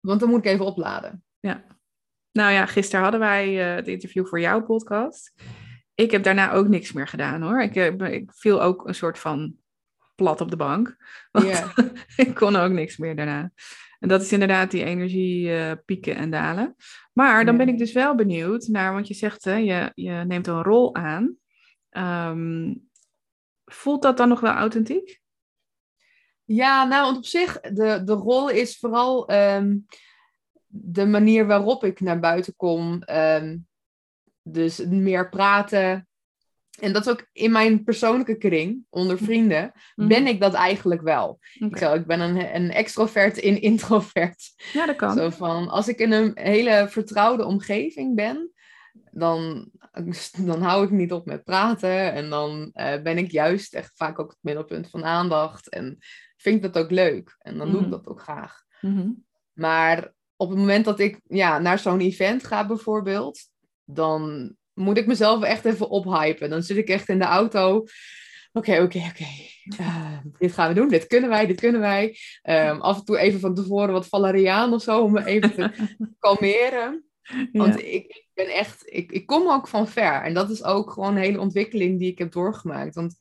Want 0.00 0.20
dan 0.20 0.28
moet 0.28 0.38
ik 0.38 0.44
even 0.52 0.64
opladen. 0.64 1.22
Nou 2.32 2.52
ja, 2.52 2.66
gisteren 2.66 3.02
hadden 3.02 3.20
wij 3.20 3.68
eh, 3.70 3.74
het 3.74 3.88
interview 3.88 4.26
voor 4.26 4.40
jouw 4.40 4.62
podcast. 4.64 5.32
Ik 5.94 6.10
heb 6.10 6.22
daarna 6.22 6.52
ook 6.52 6.68
niks 6.68 6.92
meer 6.92 7.08
gedaan 7.08 7.42
hoor. 7.42 7.62
Ik, 7.62 7.74
heb- 7.74 8.02
ik 8.02 8.32
viel 8.34 8.62
ook 8.62 8.86
een 8.88 8.94
soort 8.94 9.18
van 9.18 9.54
plat 10.14 10.40
op 10.40 10.50
de 10.50 10.56
bank. 10.56 10.96
Want 11.30 11.46
Ja. 11.46 11.72
ik 12.24 12.34
kon 12.34 12.56
ook 12.56 12.72
niks 12.72 12.96
meer 12.96 13.16
daarna. 13.16 13.50
En 13.98 14.08
dat 14.08 14.22
is 14.22 14.32
inderdaad 14.32 14.70
die 14.70 14.84
energie 14.84 15.52
eh, 15.56 15.72
pieken 15.84 16.16
en 16.16 16.30
dalen. 16.30 16.74
Maar 17.12 17.44
dan 17.44 17.56
Ja. 17.56 17.64
ben 17.64 17.72
ik 17.72 17.78
dus 17.78 17.92
wel 17.92 18.14
benieuwd 18.14 18.66
naar, 18.66 18.92
want 18.92 19.08
je 19.08 19.14
zegt 19.14 19.44
hè, 19.44 19.54
je, 19.54 19.90
je 19.94 20.12
neemt 20.26 20.46
een 20.46 20.62
rol 20.62 20.94
aan. 20.94 21.36
Ehm, 21.88 22.74
voelt 23.72 24.02
dat 24.02 24.16
dan 24.16 24.28
nog 24.28 24.40
wel 24.40 24.52
authentiek? 24.52 25.20
Ja, 26.44 26.84
nou, 26.84 27.04
want 27.04 27.16
op 27.16 27.26
zich, 27.26 27.60
de, 27.60 28.02
de 28.04 28.12
rol 28.12 28.50
is 28.50 28.78
vooral 28.78 29.28
ehm, 29.28 29.76
de 30.66 31.06
manier 31.06 31.46
waarop 31.46 31.84
ik 31.84 32.00
naar 32.00 32.20
buiten 32.20 32.56
kom. 32.56 33.02
ehm, 33.02 33.56
dus 34.42 34.78
meer 34.86 35.28
praten. 35.28 36.08
En 36.80 36.92
dat 36.92 37.06
is 37.06 37.12
ook 37.12 37.28
in 37.32 37.52
mijn 37.52 37.84
persoonlijke 37.84 38.36
kring, 38.36 38.84
onder 38.90 39.18
vrienden, 39.18 39.72
ben 39.94 40.26
ik 40.26 40.40
dat 40.40 40.54
eigenlijk 40.54 41.02
wel. 41.02 41.38
Mhm. 41.58 41.74
Ik, 41.74 41.80
ik 41.80 42.06
ben 42.06 42.20
een, 42.20 42.54
een 42.54 42.70
extrovert 42.70 43.36
in 43.36 43.60
introvert. 43.60 44.52
Ja, 44.72 44.86
dat 44.86 44.96
kan. 44.96 45.16
Zo 45.16 45.30
van, 45.30 45.68
als 45.68 45.88
ik 45.88 45.98
in 45.98 46.12
een 46.12 46.30
hele 46.34 46.86
vertrouwde 46.88 47.44
omgeving 47.44 48.14
ben, 48.14 48.52
dan, 49.12 49.70
dan 50.44 50.62
hou 50.62 50.84
ik 50.84 50.90
niet 50.90 51.12
op 51.12 51.26
met 51.26 51.44
praten. 51.44 52.12
En 52.12 52.30
dan 52.30 52.70
eh, 52.72 53.02
ben 53.02 53.18
ik 53.18 53.30
juist 53.30 53.74
echt 53.74 53.92
vaak 53.96 54.18
ook 54.18 54.30
het 54.30 54.38
middelpunt 54.40 54.90
van 54.90 55.04
aandacht. 55.04 55.68
En 55.68 55.98
vind 56.36 56.56
ik 56.56 56.72
dat 56.72 56.84
ook 56.84 56.90
leuk. 56.90 57.36
En 57.38 57.58
dan 57.58 57.66
doe 57.70 57.76
ik 57.80 57.86
Mhm. 57.86 57.90
dat 57.90 58.06
ook 58.06 58.20
graag. 58.22 58.62
Mhm. 58.80 59.08
Maar 59.52 60.12
op 60.36 60.48
het 60.48 60.58
moment 60.58 60.84
dat 60.84 61.00
ik 61.00 61.20
ja, 61.28 61.58
naar 61.58 61.78
zo'n 61.78 62.00
event 62.00 62.44
ga 62.44 62.66
bijvoorbeeld, 62.66 63.40
dan 63.84 64.54
moet 64.72 64.96
ik 64.98 65.06
mezelf 65.06 65.42
echt 65.42 65.64
even 65.64 65.88
ophypen. 65.88 66.50
Dan 66.50 66.62
zit 66.62 66.76
ik 66.76 66.88
echt 66.88 67.08
in 67.08 67.18
de 67.18 67.24
auto. 67.24 67.84
Oké, 68.52 68.80
oké, 68.82 68.98
oké. 68.98 69.26
Eh, 69.78 70.18
dit 70.38 70.52
gaan 70.52 70.68
we 70.68 70.74
doen. 70.74 70.88
Dit 70.88 71.06
kunnen 71.06 71.30
wij, 71.30 71.46
dit 71.46 71.60
kunnen 71.60 71.80
wij. 71.80 72.16
Ehm, 72.42 72.80
af 72.80 72.98
en 72.98 73.04
toe 73.04 73.18
even 73.18 73.40
van 73.40 73.54
tevoren 73.54 73.92
wat 73.92 74.06
Valeriaan 74.08 74.72
of 74.72 74.82
zo, 74.82 75.02
om 75.02 75.12
me 75.12 75.24
even 75.26 75.52
te 75.54 75.70
kalmeren. 76.18 77.07
Want 77.52 77.74
Ja. 77.74 77.86
ik, 77.86 78.06
ik 78.06 78.28
ben 78.34 78.48
echt, 78.54 78.82
ik, 78.84 79.12
ik 79.12 79.26
kom 79.26 79.50
ook 79.50 79.68
van 79.68 79.88
ver. 79.88 80.22
En 80.22 80.34
dat 80.34 80.50
is 80.50 80.64
ook 80.64 80.90
gewoon 80.90 81.16
een 81.16 81.22
hele 81.22 81.40
ontwikkeling 81.40 81.98
die 81.98 82.10
ik 82.10 82.18
heb 82.18 82.32
doorgemaakt. 82.32 82.94
Want 82.94 83.18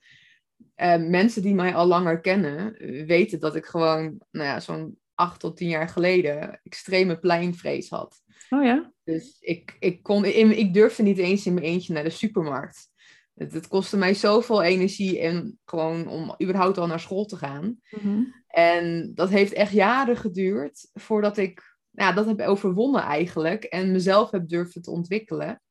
eh, 0.75 0.97
mensen 0.97 1.41
die 1.41 1.53
mij 1.53 1.75
al 1.75 1.85
langer 1.85 2.19
kennen, 2.21 2.75
eh, 2.77 3.05
weten 3.05 3.39
dat 3.39 3.55
ik 3.55 3.65
gewoon, 3.65 4.21
nou 4.31 4.45
ja, 4.45 4.59
zo'n 4.59 4.97
acht 5.15 5.39
tot 5.39 5.57
tien 5.57 5.69
jaar 5.69 5.89
geleden 5.89 6.59
extreme 6.63 7.19
pleinvrees 7.19 7.89
had. 7.89 8.21
Oh 8.49 8.63
ja? 8.63 8.93
Dus 9.03 9.37
ik, 9.39 9.75
ik, 9.79 10.03
kon, 10.03 10.25
in, 10.25 10.57
ik 10.57 10.73
durfde 10.73 11.03
niet 11.03 11.17
eens 11.17 11.45
in 11.45 11.53
mijn 11.53 11.65
eentje 11.65 11.93
naar 11.93 12.03
de 12.03 12.09
supermarkt. 12.09 12.89
Het, 13.33 13.53
het 13.53 13.67
kostte 13.67 13.97
mij 13.97 14.13
zoveel 14.13 14.63
energie 14.63 15.19
en 15.19 15.59
gewoon 15.65 16.07
om 16.07 16.35
überhaupt 16.41 16.77
al 16.77 16.87
naar 16.87 16.99
school 16.99 17.25
te 17.25 17.35
gaan. 17.35 17.79
Mhm. 17.89 18.23
En 18.47 19.11
dat 19.15 19.29
heeft 19.29 19.53
echt 19.53 19.71
jaren 19.71 20.17
geduurd 20.17 20.89
voordat 20.93 21.37
ik 21.37 21.76
nou, 21.97 22.15
dat 22.15 22.25
heb 22.25 22.41
overwonnen 22.41 23.01
eigenlijk 23.01 23.63
en 23.63 23.91
mezelf 23.91 24.31
heb 24.31 24.47
durven 24.47 24.81
te 24.81 24.91
ontwikkelen. 24.91 25.61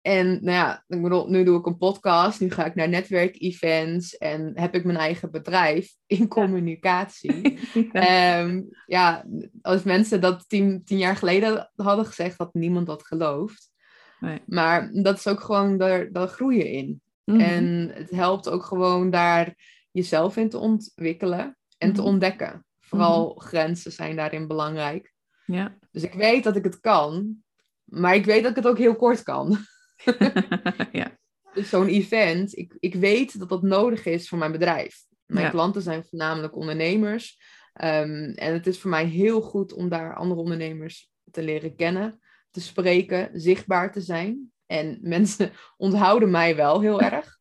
en 0.00 0.26
nou 0.26 0.56
ja, 0.56 0.84
ik 0.86 1.02
bedoel, 1.02 1.28
nu 1.28 1.44
doe 1.44 1.58
ik 1.58 1.66
een 1.66 1.76
podcast, 1.76 2.40
nu 2.40 2.50
ga 2.50 2.64
ik 2.64 2.74
naar 2.74 2.88
netwerkevents 2.88 4.16
en 4.16 4.52
heb 4.54 4.74
ik 4.74 4.84
mijn 4.84 4.98
eigen 4.98 5.30
bedrijf 5.30 5.94
in 6.06 6.28
communicatie. 6.28 7.58
ja. 7.92 8.38
Ehm, 8.38 8.62
ja, 8.86 9.24
als 9.62 9.82
mensen 9.82 10.20
dat 10.20 10.48
tien, 10.48 10.84
tien 10.84 10.98
jaar 10.98 11.16
geleden 11.16 11.70
hadden 11.76 12.06
gezegd, 12.06 12.38
had 12.38 12.54
niemand 12.54 12.86
dat 12.86 13.06
geloofd. 13.06 13.70
Nee. 14.20 14.42
Maar 14.46 14.90
dat 14.92 15.18
is 15.18 15.26
ook 15.26 15.40
gewoon, 15.40 15.78
daar, 15.78 16.12
daar 16.12 16.28
groeien 16.28 16.66
in. 16.66 17.02
Mhm. 17.24 17.40
En 17.40 17.90
het 17.94 18.10
helpt 18.10 18.48
ook 18.48 18.64
gewoon 18.64 19.10
daar 19.10 19.54
jezelf 19.90 20.36
in 20.36 20.48
te 20.48 20.58
ontwikkelen 20.58 21.56
en 21.78 21.92
te 21.92 22.00
mhm. 22.00 22.10
ontdekken. 22.10 22.66
Vooral 22.80 23.28
mhm. 23.28 23.46
grenzen 23.46 23.92
zijn 23.92 24.16
daarin 24.16 24.46
belangrijk. 24.46 25.13
Ja. 25.46 25.78
Dus 25.90 26.02
ik 26.02 26.12
weet 26.12 26.44
dat 26.44 26.56
ik 26.56 26.64
het 26.64 26.80
kan, 26.80 27.36
maar 27.84 28.14
ik 28.14 28.24
weet 28.24 28.42
dat 28.42 28.50
ik 28.50 28.56
het 28.56 28.66
ook 28.66 28.78
heel 28.78 28.96
kort 28.96 29.22
kan. 29.22 29.56
ja. 30.92 31.18
Dus 31.54 31.68
zo'n 31.68 31.86
event, 31.86 32.56
ik, 32.56 32.76
ik 32.80 32.94
weet 32.94 33.38
dat 33.38 33.48
dat 33.48 33.62
nodig 33.62 34.04
is 34.04 34.28
voor 34.28 34.38
mijn 34.38 34.52
bedrijf. 34.52 35.04
Mijn 35.26 35.50
klanten 35.50 35.82
zijn 35.82 36.04
voornamelijk 36.04 36.56
ondernemers. 36.56 37.38
Ehm, 37.72 38.32
en 38.34 38.52
het 38.52 38.66
is 38.66 38.80
voor 38.80 38.90
mij 38.90 39.04
heel 39.04 39.40
goed 39.40 39.72
om 39.72 39.88
daar 39.88 40.14
andere 40.14 40.40
ondernemers 40.40 41.10
te 41.30 41.42
leren 41.42 41.76
kennen, 41.76 42.20
te 42.50 42.60
spreken, 42.60 43.30
zichtbaar 43.32 43.92
te 43.92 44.00
zijn. 44.00 44.52
En 44.66 44.98
mensen 45.16 45.52
onthouden 45.76 46.30
mij 46.30 46.56
wel 46.56 46.80
heel 46.80 47.00
erg. 47.00 47.38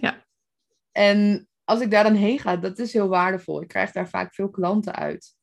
ja. 0.00 0.26
En 0.92 1.48
als 1.64 1.80
ik 1.80 1.90
daar 1.90 2.04
dan 2.04 2.14
heen 2.14 2.38
ga, 2.38 2.56
dat 2.56 2.78
is 2.78 2.92
heel 2.92 3.08
waardevol. 3.08 3.62
Ik 3.62 3.68
krijg 3.68 3.92
daar 3.92 4.08
vaak 4.08 4.34
veel 4.34 4.50
klanten 4.50 4.94
uit. 4.94 5.34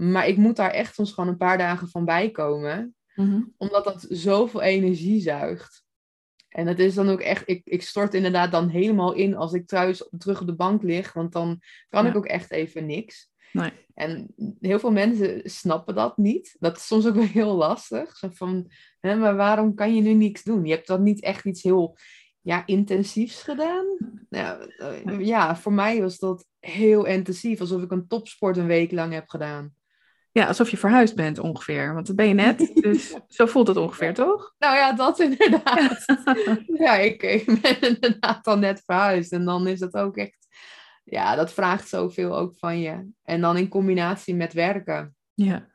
Maar 0.00 0.28
ik 0.28 0.36
moet 0.36 0.56
daar 0.56 0.70
echt 0.70 0.94
soms 0.94 1.12
gewoon 1.12 1.30
een 1.30 1.36
paar 1.36 1.58
dagen 1.58 1.88
van 1.88 2.04
bijkomen. 2.04 2.94
Mhm. 3.14 3.42
Omdat 3.56 3.84
dat 3.84 4.06
zoveel 4.08 4.62
energie 4.62 5.20
zuigt. 5.20 5.84
En 6.48 6.66
het 6.66 6.78
is 6.78 6.94
dan 6.94 7.08
ook 7.08 7.20
echt, 7.20 7.48
ik, 7.48 7.60
ik 7.64 7.82
stort 7.82 8.14
inderdaad 8.14 8.50
dan 8.50 8.68
helemaal 8.68 9.12
in 9.12 9.36
als 9.36 9.52
ik 9.52 9.66
thuis 9.66 10.08
terug 10.18 10.40
op 10.40 10.46
de 10.46 10.54
bank 10.54 10.82
lig. 10.82 11.12
Want 11.12 11.32
dan 11.32 11.60
kan 11.88 12.06
ik 12.06 12.16
ook 12.16 12.26
echt 12.26 12.50
even 12.50 12.86
niks. 12.86 13.30
Nee. 13.52 13.70
En 13.94 14.34
heel 14.60 14.78
veel 14.78 14.92
mensen 14.92 15.50
snappen 15.50 15.94
dat 15.94 16.16
niet. 16.16 16.56
Dat 16.58 16.76
is 16.76 16.86
soms 16.86 17.06
ook 17.06 17.14
wel 17.14 17.24
heel 17.24 17.54
lastig. 17.54 18.16
Zo 18.16 18.28
van, 18.32 18.70
hè, 19.00 19.16
maar 19.16 19.36
waarom 19.36 19.74
kan 19.74 19.94
je 19.94 20.00
nu 20.00 20.12
niks 20.12 20.42
doen? 20.42 20.64
Je 20.64 20.74
hebt 20.74 20.86
dan 20.86 21.02
niet 21.02 21.22
echt 21.22 21.44
iets 21.44 21.62
heel 21.62 21.96
ja, 22.40 22.66
intensiefs 22.66 23.42
gedaan. 23.42 23.86
Eh, 24.28 25.20
ja, 25.20 25.56
voor 25.56 25.72
mij 25.72 26.00
was 26.00 26.18
dat 26.18 26.46
heel 26.58 27.04
intensief. 27.04 27.60
Alsof 27.60 27.82
ik 27.82 27.90
een 27.90 28.06
topsport 28.06 28.56
een 28.56 28.66
week 28.66 28.92
lang 28.92 29.12
heb 29.12 29.28
gedaan. 29.28 29.78
Ja, 30.32 30.46
alsof 30.46 30.70
je 30.70 30.76
verhuisd 30.76 31.14
bent 31.14 31.38
ongeveer. 31.38 31.94
Want 31.94 32.06
dat 32.06 32.16
ben 32.16 32.28
je 32.28 32.34
net. 32.34 32.70
Dus 32.82 33.14
zo 33.28 33.46
voelt 33.46 33.68
het 33.68 33.76
ongeveer, 33.76 34.14
toch? 34.14 34.54
Nou 34.58 34.76
ja, 34.76 34.92
dat 34.92 35.20
inderdaad. 35.20 36.04
ja, 36.84 36.94
ik, 36.94 37.22
ik, 37.22 37.60
ben 37.60 37.80
inderdaad 37.94 38.46
al 38.46 38.58
net 38.58 38.82
verhuisd. 38.84 39.32
En 39.32 39.44
dan 39.44 39.66
is 39.66 39.80
het 39.80 39.94
ook 39.94 40.16
echt... 40.16 40.48
Ja, 41.04 41.34
dat 41.36 41.52
vraagt 41.52 41.88
zoveel 41.88 42.36
ook 42.36 42.54
van 42.58 42.80
je. 42.80 43.10
En 43.24 43.40
dan 43.40 43.56
in 43.56 43.68
combinatie 43.68 44.34
met 44.34 44.52
werken. 44.52 45.14
Ja 45.34 45.68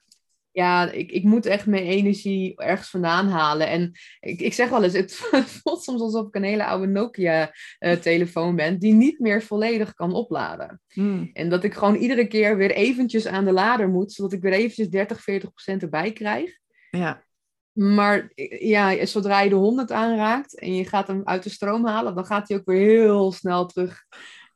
ja, 0.56 0.92
ik, 0.92 1.12
ik 1.12 1.24
moet 1.24 1.46
echt 1.46 1.66
mijn 1.66 1.84
energie 1.84 2.56
ergens 2.56 2.90
vandaan 2.90 3.28
halen. 3.28 3.68
En 3.68 3.92
ik, 4.20 4.40
ik 4.40 4.54
zeg 4.54 4.70
wel 4.70 4.84
eens, 4.84 4.94
het 4.94 5.16
voelt 5.64 5.84
soms 5.84 6.02
alsof 6.02 6.28
ik 6.28 6.36
een 6.36 6.44
hele 6.44 6.66
oude 6.66 6.88
Nokia-telefoon 6.88 8.50
uh, 8.50 8.56
ben, 8.56 8.80
die 8.80 8.94
niet 8.94 9.20
meer 9.20 9.44
volledig 9.44 9.94
kan 9.94 10.14
opladen. 10.14 10.82
Hmm. 10.88 11.30
En 11.34 11.50
dat 11.50 11.64
ik 11.64 11.74
gewoon 11.74 11.96
iedere 11.96 12.28
keer 12.28 12.58
weer 12.58 12.72
eventjes 12.72 13.28
aan 13.28 13.46
de 13.46 13.52
lader 13.52 13.90
moet, 13.90 14.12
zodat 14.12 14.34
ik 14.34 14.42
weer 14.42 14.54
eventjes 14.54 14.90
30, 14.90 15.22
40 15.22 15.50
procent 15.50 15.82
erbij 15.82 16.12
krijg. 16.12 16.58
Ja. 16.90 17.24
Maar 17.72 18.32
ja, 18.60 19.06
zodra 19.06 19.42
je 19.42 19.50
de 19.50 19.56
100 19.56 19.92
aanraakt 19.92 20.60
en 20.60 20.76
je 20.76 20.86
gaat 20.86 21.08
hem 21.08 21.22
uit 21.24 21.44
de 21.44 21.50
stroom 21.50 21.86
halen, 21.86 22.16
dan 22.16 22.26
gaat 22.26 22.48
hij 22.48 22.58
ook 22.58 22.66
weer 22.66 23.02
heel 23.02 23.32
snel 23.32 23.66
terug 23.66 24.04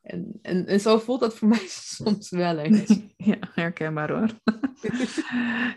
en, 0.02 0.38
en, 0.42 0.66
en 0.66 0.80
zo 0.80 0.98
voelt 0.98 1.20
dat 1.20 1.34
voor 1.34 1.48
mij 1.48 1.66
soms 1.96 2.30
wel 2.30 2.58
eens. 2.58 2.98
Ja, 3.16 3.38
herkenbaar 3.54 4.10
hoor. 4.10 4.30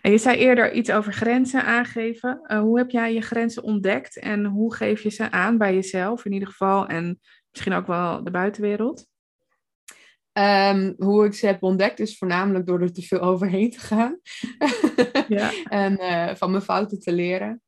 en 0.02 0.12
je 0.12 0.18
zei 0.18 0.38
eerder 0.38 0.74
iets 0.74 0.92
over 0.92 1.14
grenzen 1.14 1.64
aangeven. 1.64 2.42
Uh, 2.48 2.60
hoe 2.60 2.78
heb 2.78 2.90
jij 2.90 3.14
je 3.14 3.22
grenzen 3.22 3.64
ontdekt 3.64 4.20
en 4.20 4.46
hoe 4.46 4.76
geef 4.76 5.02
je 5.02 5.10
ze 5.10 5.32
aan 5.32 5.58
bij 5.58 5.74
jezelf 5.74 6.26
in 6.26 6.32
ieder 6.32 6.48
geval 6.48 6.88
en 6.88 7.20
misschien 7.52 7.74
ook 7.74 7.88
wel 7.88 8.24
de 8.24 8.32
buitenwereld? 8.32 9.08
Um, 10.34 10.94
hoe 10.98 11.26
ik 11.26 11.34
ze 11.34 11.46
heb 11.46 11.64
ontdekt 11.64 12.00
is 12.00 12.18
voornamelijk 12.18 12.66
door 12.66 12.82
er 12.82 12.94
te 12.94 13.02
veel 13.02 13.20
overheen 13.20 13.72
te 13.72 13.80
gaan. 13.80 14.20
ja. 15.28 15.52
en 15.64 16.02
uh, 16.02 16.36
van 16.36 16.52
mijn 16.52 16.64
fouten 16.64 17.00
te 17.00 17.12
leren. 17.12 17.62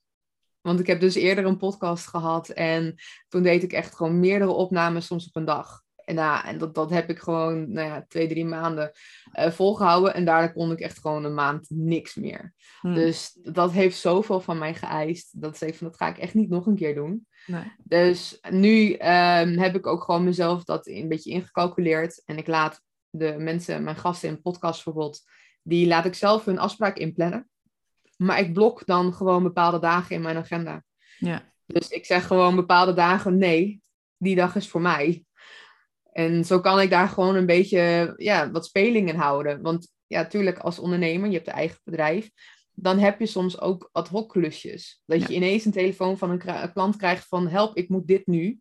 Want 0.62 0.80
ik 0.80 0.88
heb 0.88 1.00
dus 1.00 1.16
eerder 1.16 1.46
een 1.46 1.58
podcast 1.58 2.08
gehad 2.08 2.50
en 2.50 2.96
toen 3.28 3.44
deed 3.44 3.64
ik 3.64 3.74
echt 3.74 3.96
gewoon 3.96 4.20
meerdere 4.20 4.52
opnames 4.52 5.06
soms 5.06 5.28
op 5.28 5.36
een 5.36 5.46
dag. 5.46 5.85
En, 6.06 6.16
nou, 6.16 6.46
en 6.46 6.58
dat, 6.58 6.76
dat 6.76 6.90
heb 6.90 7.10
ik 7.10 7.20
gewoon 7.20 7.72
nou 7.72 7.88
ja, 7.88 8.06
twee, 8.08 8.28
drie 8.28 8.46
maanden 8.46 8.92
uh, 9.34 9.52
volgehouden. 9.52 10.14
En 10.14 10.26
daarna 10.26 10.48
kon 10.48 10.72
ik 10.72 10.80
echt 10.80 11.00
gewoon 11.00 11.24
een 11.24 11.34
maand 11.34 11.66
niks 11.70 12.16
meer. 12.16 12.54
Hmm. 12.80 12.94
Dus 12.94 13.40
dat 13.42 13.72
heeft 13.72 13.98
zoveel 13.98 14.42
van 14.42 14.58
mij 14.58 14.74
geëist. 14.74 15.42
Dat 15.42 15.62
ik 15.62 15.76
van, 15.76 15.88
dat 15.88 15.98
ga 15.98 16.08
ik 16.08 16.18
echt 16.18 16.34
niet 16.34 16.50
nog 16.50 16.66
een 16.66 16.76
keer 16.76 16.96
doen. 16.96 17.28
Nee. 17.46 17.72
Dus 17.84 18.40
nu 18.50 18.92
um, 18.94 19.58
heb 19.58 19.76
ik 19.76 19.88
ook 19.88 20.04
gewoon 20.04 20.24
mezelf 20.24 20.64
dat 20.64 20.88
een 20.88 21.08
beetje 21.08 21.32
ingecalculeerd. 21.32 22.24
En 22.26 22.38
ik 22.38 22.48
laat 22.48 22.82
de 23.10 23.36
mensen, 23.38 23.84
mijn 23.84 23.96
gasten 23.96 24.30
in 24.30 24.42
podcast 24.42 24.84
bijvoorbeeld, 24.84 25.22
die 25.64 25.88
laat 25.88 26.06
ik 26.06 26.14
zelf 26.14 26.46
hun 26.46 26.60
afspraak 26.60 26.98
inplannen. 26.98 27.50
Maar 28.18 28.40
ik 28.40 28.54
blok 28.54 28.86
dan 28.86 29.14
gewoon 29.14 29.44
bepaalde 29.44 29.80
dagen 29.80 30.16
in 30.16 30.22
mijn 30.22 30.38
agenda. 30.38 30.84
Ja. 31.18 31.54
Dus 31.66 31.90
ik 31.90 32.06
zeg 32.06 32.28
gewoon 32.28 32.56
bepaalde 32.56 32.94
dagen 32.94 33.38
nee, 33.38 33.82
die 34.18 34.36
dag 34.36 34.56
is 34.56 34.70
voor 34.70 34.82
mij. 34.82 35.25
En 36.16 36.46
zo 36.46 36.60
kan 36.60 36.80
ik 36.80 36.90
daar 36.90 37.08
gewoon 37.08 37.36
een 37.36 37.46
beetje 37.46 38.14
ja, 38.18 38.52
wat 38.52 38.66
speling 38.66 39.10
in 39.10 39.16
houden. 39.16 39.62
Want 39.62 39.94
ja, 40.08 40.22
natuurlijk 40.22 40.58
als 40.58 40.80
ondernemer, 40.80 41.28
je 41.28 41.36
hebt 41.36 41.48
een 41.48 41.54
eigen 41.54 41.80
bedrijf, 41.84 42.32
dan 42.72 42.98
heb 42.98 43.20
je 43.20 43.26
soms 43.26 43.60
ook 43.60 43.90
ad 43.92 44.08
hoc 44.08 44.30
klusjes. 44.30 45.02
Dat 45.06 45.28
je 45.28 45.34
ineens 45.34 45.66
een 45.66 45.72
telefoon 45.72 46.18
van 46.18 46.30
een, 46.30 46.72
klant 46.74 46.96
krijgt 46.96 47.28
van 47.28 47.48
help, 47.48 47.78
ik 47.78 47.90
moet 47.90 48.08
dit 48.08 48.28
nu. 48.28 48.60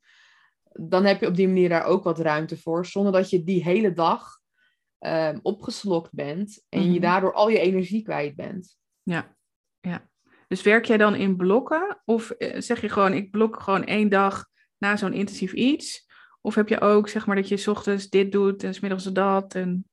Dan 0.73 1.05
heb 1.05 1.21
je 1.21 1.27
op 1.27 1.35
die 1.35 1.47
manier 1.47 1.69
daar 1.69 1.85
ook 1.85 2.05
wat 2.05 2.19
ruimte 2.19 2.57
voor, 2.57 2.87
zonder 2.87 3.13
dat 3.13 3.31
je 3.31 3.45
die 3.45 3.63
hele 3.63 3.93
dag 3.93 4.41
uh, 5.01 5.37
opgeslokt 5.43 6.13
bent 6.13 6.65
en 6.69 6.85
je 6.85 6.91
mhm. 6.91 7.01
daardoor 7.01 7.33
al 7.33 7.49
je 7.49 7.59
energie 7.59 8.03
kwijt 8.03 8.37
bent. 8.37 8.77
Ja, 9.03 9.37
ja. 9.81 10.09
Dus 10.49 10.63
werk 10.63 10.85
jij 10.85 10.97
dan 10.97 11.15
in 11.15 11.37
blokken? 11.37 12.03
Of 12.05 12.31
eh, 12.31 12.61
zeg 12.61 12.81
je 12.81 12.89
gewoon, 12.89 13.13
ik 13.13 13.31
blok 13.31 13.61
gewoon 13.61 13.85
één 13.85 14.09
dag 14.09 14.47
na 14.79 14.97
zo'n 14.97 15.13
intensief 15.13 15.53
iets? 15.53 16.13
Of 16.45 16.55
heb 16.55 16.69
je 16.69 16.81
ook, 16.81 17.09
zeg 17.09 17.27
maar, 17.27 17.37
dat 17.37 17.49
je 17.49 17.57
s 17.57 17.67
ochtends 17.67 18.09
dit 18.09 18.33
doet 18.33 18.63
en 18.63 18.75
s 18.75 18.81
middags 18.81 19.05
dat? 19.05 19.55
En... 19.55 19.89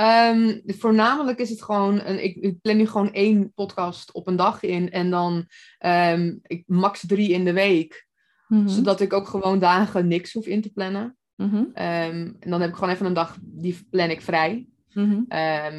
Um, 0.00 0.62
voornamelijk 0.66 1.38
is 1.38 1.50
het 1.50 1.62
gewoon, 1.62 2.00
een, 2.00 2.24
ik, 2.24 2.36
ik, 2.36 2.60
plan 2.60 2.76
nu 2.76 2.86
gewoon 2.86 3.12
één 3.12 3.52
podcast 3.52 4.12
op 4.12 4.26
een 4.26 4.36
dag 4.36 4.62
in 4.62 4.90
en 4.90 5.10
dan 5.10 5.46
um, 5.86 6.38
ik, 6.42 6.62
max 6.66 7.06
drie 7.06 7.30
in 7.30 7.44
de 7.44 7.52
week. 7.52 8.06
Mhm. 8.48 8.68
Zodat 8.68 9.00
ik 9.00 9.12
ook 9.12 9.28
gewoon 9.28 9.58
dagen 9.58 10.08
niks 10.08 10.32
hoef 10.32 10.46
in 10.46 10.62
te 10.62 10.72
plannen. 10.72 11.16
Mhm. 11.34 11.64
Ehm, 11.72 12.32
en 12.38 12.50
dan 12.50 12.60
heb 12.60 12.70
ik 12.70 12.76
gewoon 12.76 12.94
even 12.94 13.06
een 13.06 13.14
dag, 13.14 13.36
die 13.40 13.86
plan 13.90 14.10
ik 14.10 14.22
vrij. 14.22 14.66
Mhm. 14.92 15.22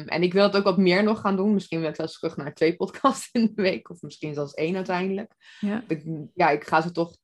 en 0.06 0.22
ik 0.22 0.32
wil 0.32 0.42
het 0.42 0.56
ook 0.56 0.64
wat 0.64 0.78
meer 0.78 1.02
nog 1.02 1.20
gaan 1.20 1.36
doen. 1.36 1.54
Misschien 1.54 1.80
wil 1.80 1.88
ik 1.88 1.94
zelfs 1.94 2.18
terug 2.18 2.36
naar 2.36 2.54
twee 2.54 2.76
podcasts 2.82 3.28
in 3.32 3.52
de 3.54 3.62
week. 3.62 3.90
Of 3.90 4.02
misschien 4.02 4.34
zelfs 4.34 4.54
één 4.54 4.76
uiteindelijk. 4.76 5.34
Ja, 5.60 5.84
ik, 5.88 6.02
ja, 6.34 6.50
ik 6.50 6.64
ga 6.64 6.80
ze 6.80 6.90
toch 6.90 7.16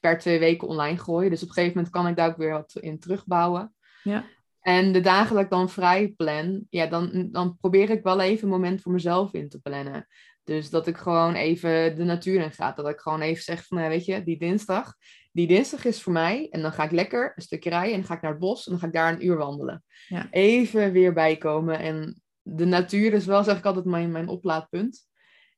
per 0.00 0.18
twee 0.18 0.38
weken 0.38 0.68
online 0.68 0.98
gooien. 0.98 1.30
Dus 1.30 1.42
op 1.42 1.48
een 1.48 1.54
gegeven 1.54 1.76
moment 1.76 1.94
kan 1.94 2.06
ik 2.06 2.16
daar 2.16 2.28
ook 2.28 2.36
weer 2.36 2.52
wat 2.52 2.76
in 2.80 2.98
terugbouwen. 2.98 3.74
Ja. 4.02 4.24
En 4.60 4.92
de 4.92 5.00
dagen 5.00 5.34
dat 5.34 5.44
ik 5.44 5.50
dan 5.50 5.70
vrij 5.70 6.08
plan, 6.08 6.66
ja, 6.70 6.86
dan, 6.86 7.28
dan 7.30 7.56
probeer 7.60 7.90
ik 7.90 8.02
wel 8.02 8.20
even 8.20 8.44
een 8.44 8.50
moment 8.50 8.82
voor 8.82 8.92
mezelf 8.92 9.32
in 9.32 9.48
te 9.48 9.60
plannen. 9.60 10.06
Dus 10.44 10.70
dat 10.70 10.86
ik 10.86 10.96
gewoon 10.96 11.34
even 11.34 11.96
de 11.96 12.04
natuur 12.04 12.40
in 12.40 12.52
ga. 12.52 12.72
Dat 12.72 12.88
ik 12.88 13.00
gewoon 13.00 13.20
even 13.20 13.42
zeg 13.42 13.66
van, 13.66 13.88
weet 13.88 14.04
je, 14.04 14.22
die 14.22 14.38
dinsdag, 14.38 14.94
die 15.32 15.46
dinsdag 15.46 15.84
is 15.84 16.02
voor 16.02 16.12
mij. 16.12 16.48
En 16.50 16.62
dan 16.62 16.72
ga 16.72 16.84
ik 16.84 16.90
lekker 16.90 17.32
een 17.36 17.42
stukje 17.42 17.70
rijden 17.70 17.92
en 17.92 17.98
dan 17.98 18.08
ga 18.08 18.14
ik 18.14 18.22
naar 18.22 18.30
het 18.30 18.40
bos 18.40 18.64
en 18.64 18.70
dan 18.70 18.80
ga 18.80 18.86
ik 18.86 18.92
daar 18.92 19.12
een 19.12 19.26
uur 19.26 19.36
wandelen. 19.36 19.84
Ja. 20.08 20.28
Even 20.30 20.92
weer 20.92 21.12
bijkomen. 21.12 21.78
En 21.78 22.22
de 22.42 22.64
natuur 22.64 23.12
is 23.12 23.26
wel, 23.26 23.44
zeg 23.44 23.58
ik 23.58 23.64
altijd, 23.64 23.84
mijn, 23.84 24.10
mijn 24.10 24.28
oplaadpunt 24.28 25.08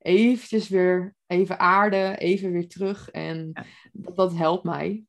eventjes 0.03 0.69
weer 0.69 1.15
even 1.33 1.59
aarde, 1.59 2.17
even 2.19 2.53
weer 2.53 2.69
terug. 2.69 3.11
En 3.11 3.53
dat, 3.93 4.17
dat, 4.17 4.35
helpt 4.35 4.65
mij. 4.65 5.05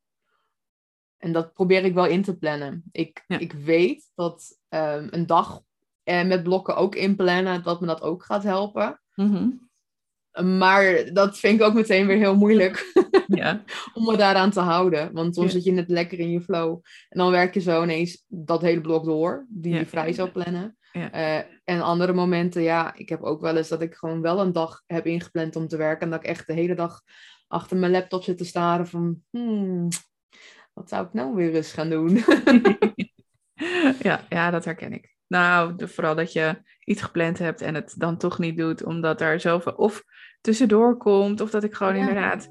En 1.18 1.32
dat 1.32 1.52
probeer 1.52 1.84
ik 1.84 1.94
wel 1.94 2.06
in 2.06 2.22
te 2.22 2.36
plannen. 2.36 2.84
Ik, 2.92 3.24
ik 3.26 3.52
weet 3.52 4.10
dat 4.14 4.58
um, 4.68 5.08
een 5.10 5.26
dag 5.26 5.62
uh, 6.04 6.24
met 6.24 6.42
blokken 6.42 6.76
ook 6.76 6.94
inplannen, 6.94 7.62
dat 7.62 7.80
me 7.80 7.86
dat 7.86 8.02
ook 8.02 8.24
gaat 8.24 8.42
helpen. 8.42 9.00
Mhm. 9.14 9.48
Maar 10.58 11.12
dat 11.12 11.38
vind 11.38 11.60
ik 11.60 11.66
ook 11.66 11.74
meteen 11.74 12.06
weer 12.06 12.16
heel 12.16 12.36
moeilijk. 12.36 12.82
Ja. 13.26 13.64
om 13.94 14.04
me 14.04 14.16
daaraan 14.16 14.50
te 14.50 14.60
houden. 14.60 15.12
Want 15.12 15.34
dan 15.34 15.50
zit 15.50 15.64
je 15.64 15.72
net 15.72 15.88
lekker 15.88 16.18
in 16.18 16.30
je 16.30 16.40
flow. 16.40 16.80
En 17.08 17.18
dan 17.18 17.30
werk 17.30 17.54
je 17.54 17.60
zo 17.60 17.82
ineens 17.82 18.24
dat 18.28 18.62
hele 18.62 18.80
blok 18.80 19.04
door, 19.04 19.46
die 19.48 19.74
je 19.74 19.86
vrij 19.86 20.12
zou 20.12 20.30
plannen. 20.30 20.76
Uh, 20.96 21.36
en 21.64 21.80
andere 21.80 22.12
momenten, 22.12 22.62
ja, 22.62 22.94
ik 22.96 23.08
heb 23.08 23.22
ook 23.22 23.40
wel 23.40 23.56
eens 23.56 23.68
dat 23.68 23.82
ik 23.82 23.94
gewoon 23.94 24.20
wel 24.20 24.40
een 24.40 24.52
dag 24.52 24.82
heb 24.86 25.06
ingepland 25.06 25.56
om 25.56 25.68
te 25.68 25.76
werken. 25.76 26.00
En 26.00 26.10
dat 26.10 26.20
ik 26.20 26.28
echt 26.28 26.46
de 26.46 26.52
hele 26.52 26.74
dag 26.74 27.00
achter 27.48 27.76
mijn 27.76 27.92
laptop 27.92 28.22
zit 28.22 28.38
te 28.38 28.44
staren 28.44 28.86
van, 28.86 29.22
hmm, 29.30 29.88
wat 30.72 30.88
zou 30.88 31.06
ik 31.06 31.12
nou 31.12 31.34
weer 31.34 31.54
eens 31.54 31.72
gaan 31.72 31.90
doen? 31.90 32.10
ja, 34.08 34.24
ja, 34.28 34.50
dat 34.50 34.64
herken 34.64 34.92
ik. 34.92 35.14
Nou, 35.26 35.76
de, 35.76 35.88
vooral 35.88 36.14
dat 36.14 36.32
je 36.32 36.62
iets 36.84 37.02
gepland 37.02 37.38
hebt 37.38 37.60
en 37.60 37.74
het 37.74 37.94
dan 37.96 38.16
toch 38.16 38.38
niet 38.38 38.56
doet, 38.56 38.84
omdat 38.84 39.20
er 39.20 39.40
zoveel 39.40 39.72
of 39.72 40.04
tussendoor 40.40 40.96
komt, 40.96 41.40
of 41.40 41.50
dat 41.50 41.64
ik 41.64 41.74
gewoon 41.74 41.94
inderdaad 41.94 42.48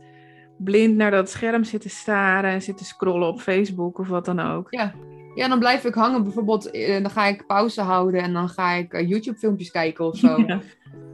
blind 0.58 0.96
naar 0.96 1.12
dat 1.12 1.30
scherm 1.30 1.64
zit 1.64 1.82
te 1.82 1.90
staren 1.90 2.52
en 2.52 2.62
zit 2.62 2.78
te 2.78 2.86
scrollen 2.86 3.28
op 3.28 3.42
Facebook 3.42 4.00
of 4.00 4.08
wat 4.08 4.26
dan 4.26 4.40
ook. 4.40 4.68
Ja, 4.70 4.94
ja 5.36 5.48
dan 5.48 5.60
blijf 5.60 5.86
ik 5.86 5.94
hangen. 5.94 6.24
Bijvoorbeeld, 6.24 6.72
eh, 6.72 7.02
dan 7.02 7.12
ga 7.12 7.26
ik 7.26 7.46
pauze 7.46 7.82
houden 7.82 8.22
en 8.22 8.34
dan 8.34 8.50
ga 8.50 8.72
ik 8.72 8.94
eh, 8.94 9.10
YouTube-filmpjes 9.10 9.72
kijken 9.72 10.06
of 10.06 10.18
zo. 10.18 10.38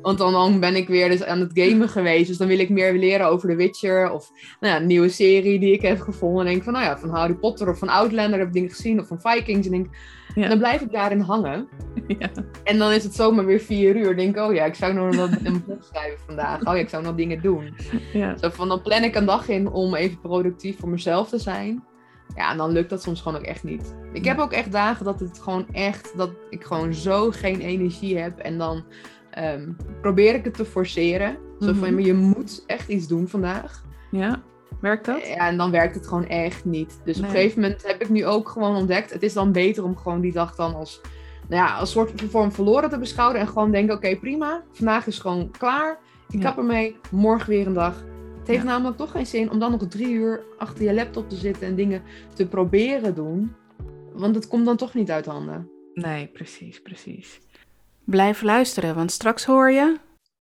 Want 0.01 0.17
dan, 0.17 0.31
dan, 0.31 0.59
ben 0.59 0.75
ik 0.75 0.87
weer 0.87 1.09
dus 1.09 1.23
aan 1.23 1.39
het 1.39 1.51
gamen 1.53 1.89
geweest. 1.89 2.27
Dus 2.27 2.37
dan 2.37 2.47
wil 2.47 2.59
ik 2.59 2.69
meer 2.69 2.93
leren 2.93 3.27
over 3.27 3.49
The 3.49 3.55
Witcher. 3.55 4.11
Of 4.11 4.31
nou 4.59 4.73
ja, 4.73 4.79
een 4.79 4.87
nieuwe 4.87 5.09
serie 5.09 5.59
die 5.59 5.73
ik 5.73 5.81
heb 5.81 5.99
gevonden. 5.99 6.45
En 6.45 6.51
denk 6.51 6.63
van, 6.63 6.73
nou 6.73 6.85
ja, 6.85 6.97
van 6.97 7.09
Harry 7.09 7.33
Potter 7.33 7.69
of 7.69 7.77
van 7.77 7.89
Outlander 7.89 8.39
heb 8.39 8.47
ik 8.47 8.53
dingen 8.53 8.69
gezien. 8.69 8.99
Of 8.99 9.07
van 9.07 9.21
Vikings. 9.21 9.67
En 9.67 9.71
denk, 9.71 9.87
dan 10.35 10.57
blijf 10.57 10.81
ik 10.81 10.91
daarin 10.91 11.19
hangen. 11.19 11.67
Ja. 12.19 12.29
En 12.63 12.77
dan 12.77 12.91
is 12.91 13.03
het 13.03 13.15
zomaar 13.15 13.45
weer 13.45 13.59
vier 13.59 13.95
uur. 13.95 14.17
Denk 14.17 14.37
oh 14.37 14.53
ja, 14.53 14.65
ik 14.65 14.75
zou 14.75 14.93
nog 14.93 15.15
wat 15.15 15.29
een 15.43 15.63
boek 15.67 15.83
schrijven 15.83 16.19
vandaag. 16.25 16.59
Oh 16.59 16.73
ja, 16.73 16.79
ik 16.79 16.89
zou 16.89 17.03
nog 17.03 17.15
dingen 17.15 17.41
doen. 17.41 17.75
Ja. 18.13 18.37
Zo 18.37 18.49
van, 18.49 18.67
dan 18.67 18.81
plan 18.81 19.03
ik 19.03 19.15
een 19.15 19.25
dag 19.25 19.47
in 19.47 19.67
om 19.67 19.95
even 19.95 20.19
productief 20.19 20.79
voor 20.79 20.89
mezelf 20.89 21.29
te 21.29 21.37
zijn. 21.37 21.83
Ja, 22.35 22.51
en 22.51 22.57
dan 22.57 22.71
lukt 22.71 22.89
dat 22.89 23.01
soms 23.01 23.21
gewoon 23.21 23.37
ook 23.37 23.45
echt 23.45 23.63
niet. 23.63 23.95
Ik 24.13 24.25
heb 24.25 24.39
ook 24.39 24.51
echt 24.51 24.71
dagen 24.71 25.05
dat 25.05 25.19
het 25.19 25.39
gewoon 25.39 25.67
echt, 25.71 26.17
dat 26.17 26.29
ik 26.49 26.63
gewoon 26.63 26.93
zo 26.93 27.31
geen 27.31 27.59
energie 27.59 28.17
heb. 28.17 28.39
En 28.39 28.57
dan 28.57 28.83
um, 29.37 29.75
probeer 30.01 30.35
ik 30.35 30.43
het 30.43 30.53
te 30.53 30.65
forceren. 30.65 31.37
Zo 31.59 31.73
van, 31.73 31.93
mhm. 31.93 31.99
je 31.99 32.13
moet 32.13 32.63
echt 32.65 32.89
iets 32.89 33.07
doen 33.07 33.27
vandaag. 33.27 33.83
Ja, 34.11 34.41
werkt 34.81 35.05
dat? 35.05 35.27
Ja, 35.27 35.47
en 35.47 35.57
dan 35.57 35.71
werkt 35.71 35.95
het 35.95 36.07
gewoon 36.07 36.27
echt 36.27 36.65
niet. 36.65 36.99
Dus 37.03 37.17
op 37.17 37.23
een 37.23 37.29
gegeven 37.29 37.61
moment 37.61 37.87
heb 37.87 38.01
ik 38.01 38.09
nu 38.09 38.25
ook 38.25 38.49
gewoon 38.49 38.75
ontdekt, 38.75 39.13
het 39.13 39.23
is 39.23 39.33
dan 39.33 39.51
beter 39.51 39.83
om 39.83 39.97
gewoon 39.97 40.21
die 40.21 40.31
dag 40.31 40.55
dan 40.55 40.75
als, 40.75 41.01
nou 41.47 41.65
ja, 41.65 41.75
als 41.75 41.91
soort 41.91 42.21
vorm 42.29 42.51
verloren 42.51 42.89
te 42.89 42.99
beschouwen. 42.99 43.39
En 43.39 43.47
gewoon 43.47 43.71
denken, 43.71 43.95
oké, 43.95 44.15
prima, 44.15 44.63
vandaag 44.71 45.07
is 45.07 45.19
gewoon 45.19 45.51
klaar. 45.51 45.97
Ik 46.29 46.39
kap 46.39 46.57
ermee, 46.57 46.95
morgen 47.11 47.49
weer 47.49 47.67
een 47.67 47.73
dag. 47.73 48.03
Het 48.49 48.57
heeft 48.57 48.69
namelijk 48.69 48.97
toch 48.97 49.11
geen 49.11 49.25
zin 49.25 49.51
om 49.51 49.59
dan 49.59 49.71
nog 49.71 49.87
drie 49.87 50.09
uur 50.09 50.43
achter 50.57 50.83
je 50.83 50.93
laptop 50.93 51.29
te 51.29 51.35
zitten 51.35 51.67
en 51.67 51.75
dingen 51.75 52.01
te 52.33 52.47
proberen 52.47 53.15
doen. 53.15 53.55
Want 54.13 54.35
het 54.35 54.47
komt 54.47 54.65
dan 54.65 54.77
toch 54.77 54.93
niet 54.93 55.11
uit 55.11 55.25
handen. 55.25 55.69
Nee, 55.93 56.27
precies, 56.27 56.81
precies. 56.81 57.39
Blijf 58.03 58.41
luisteren, 58.41 58.95
want 58.95 59.11
straks 59.11 59.45
hoor 59.45 59.71
je. 59.71 59.97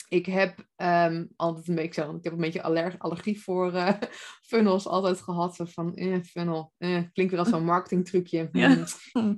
Ik 0.10 0.26
heb 0.26 0.66
um, 0.78 1.30
altijd 1.36 1.68
een 1.68 1.76
beetje, 1.76 2.04
ik 2.18 2.24
heb 2.24 2.34
een 2.34 2.40
beetje 2.40 2.64
allerg, 2.64 3.00
allergie 3.00 3.42
voor 3.42 3.74
uh, 3.74 3.90
funnels 4.50 4.88
altijd 4.88 5.22
gehad. 5.22 5.56
Van 5.64 5.96
eh, 5.96 6.22
funnel, 6.24 6.74
eh, 6.78 7.02
klinkt 7.14 7.32
weer 7.32 7.40
als 7.42 7.50
zo'n 7.50 7.66
marketingtrucje. 7.66 8.50
Ja. 8.52 8.86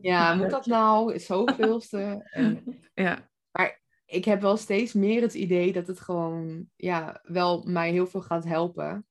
Ja, 0.02 0.36
moet 0.36 0.50
dat 0.50 0.66
nou? 0.66 1.14
Is 1.14 1.26
zoveelste. 1.26 2.30
ja. 2.94 3.30
Maar 3.52 3.82
ik 4.08 4.26
heb 4.26 4.42
wel 4.42 4.58
steeds 4.58 4.94
meer 4.94 5.22
het 5.22 5.34
idee 5.34 5.74
dat 5.74 5.88
het 5.88 6.00
gewoon 6.00 6.66
ja, 6.76 7.22
wel 7.24 7.64
mij 7.66 7.92
heel 7.92 8.08
veel 8.08 8.22
gaat 8.22 8.46
helpen. 8.46 9.06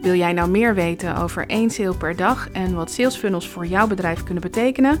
Wil 0.00 0.14
jij 0.14 0.32
nou 0.32 0.50
meer 0.50 0.74
weten 0.74 1.16
over 1.16 1.46
één 1.46 1.70
sale 1.70 1.96
per 1.96 2.16
dag 2.16 2.50
en 2.50 2.74
wat 2.74 2.90
sales 2.90 3.16
funnels 3.16 3.48
voor 3.48 3.66
jouw 3.66 3.86
bedrijf 3.86 4.22
kunnen 4.22 4.42
betekenen? 4.42 5.00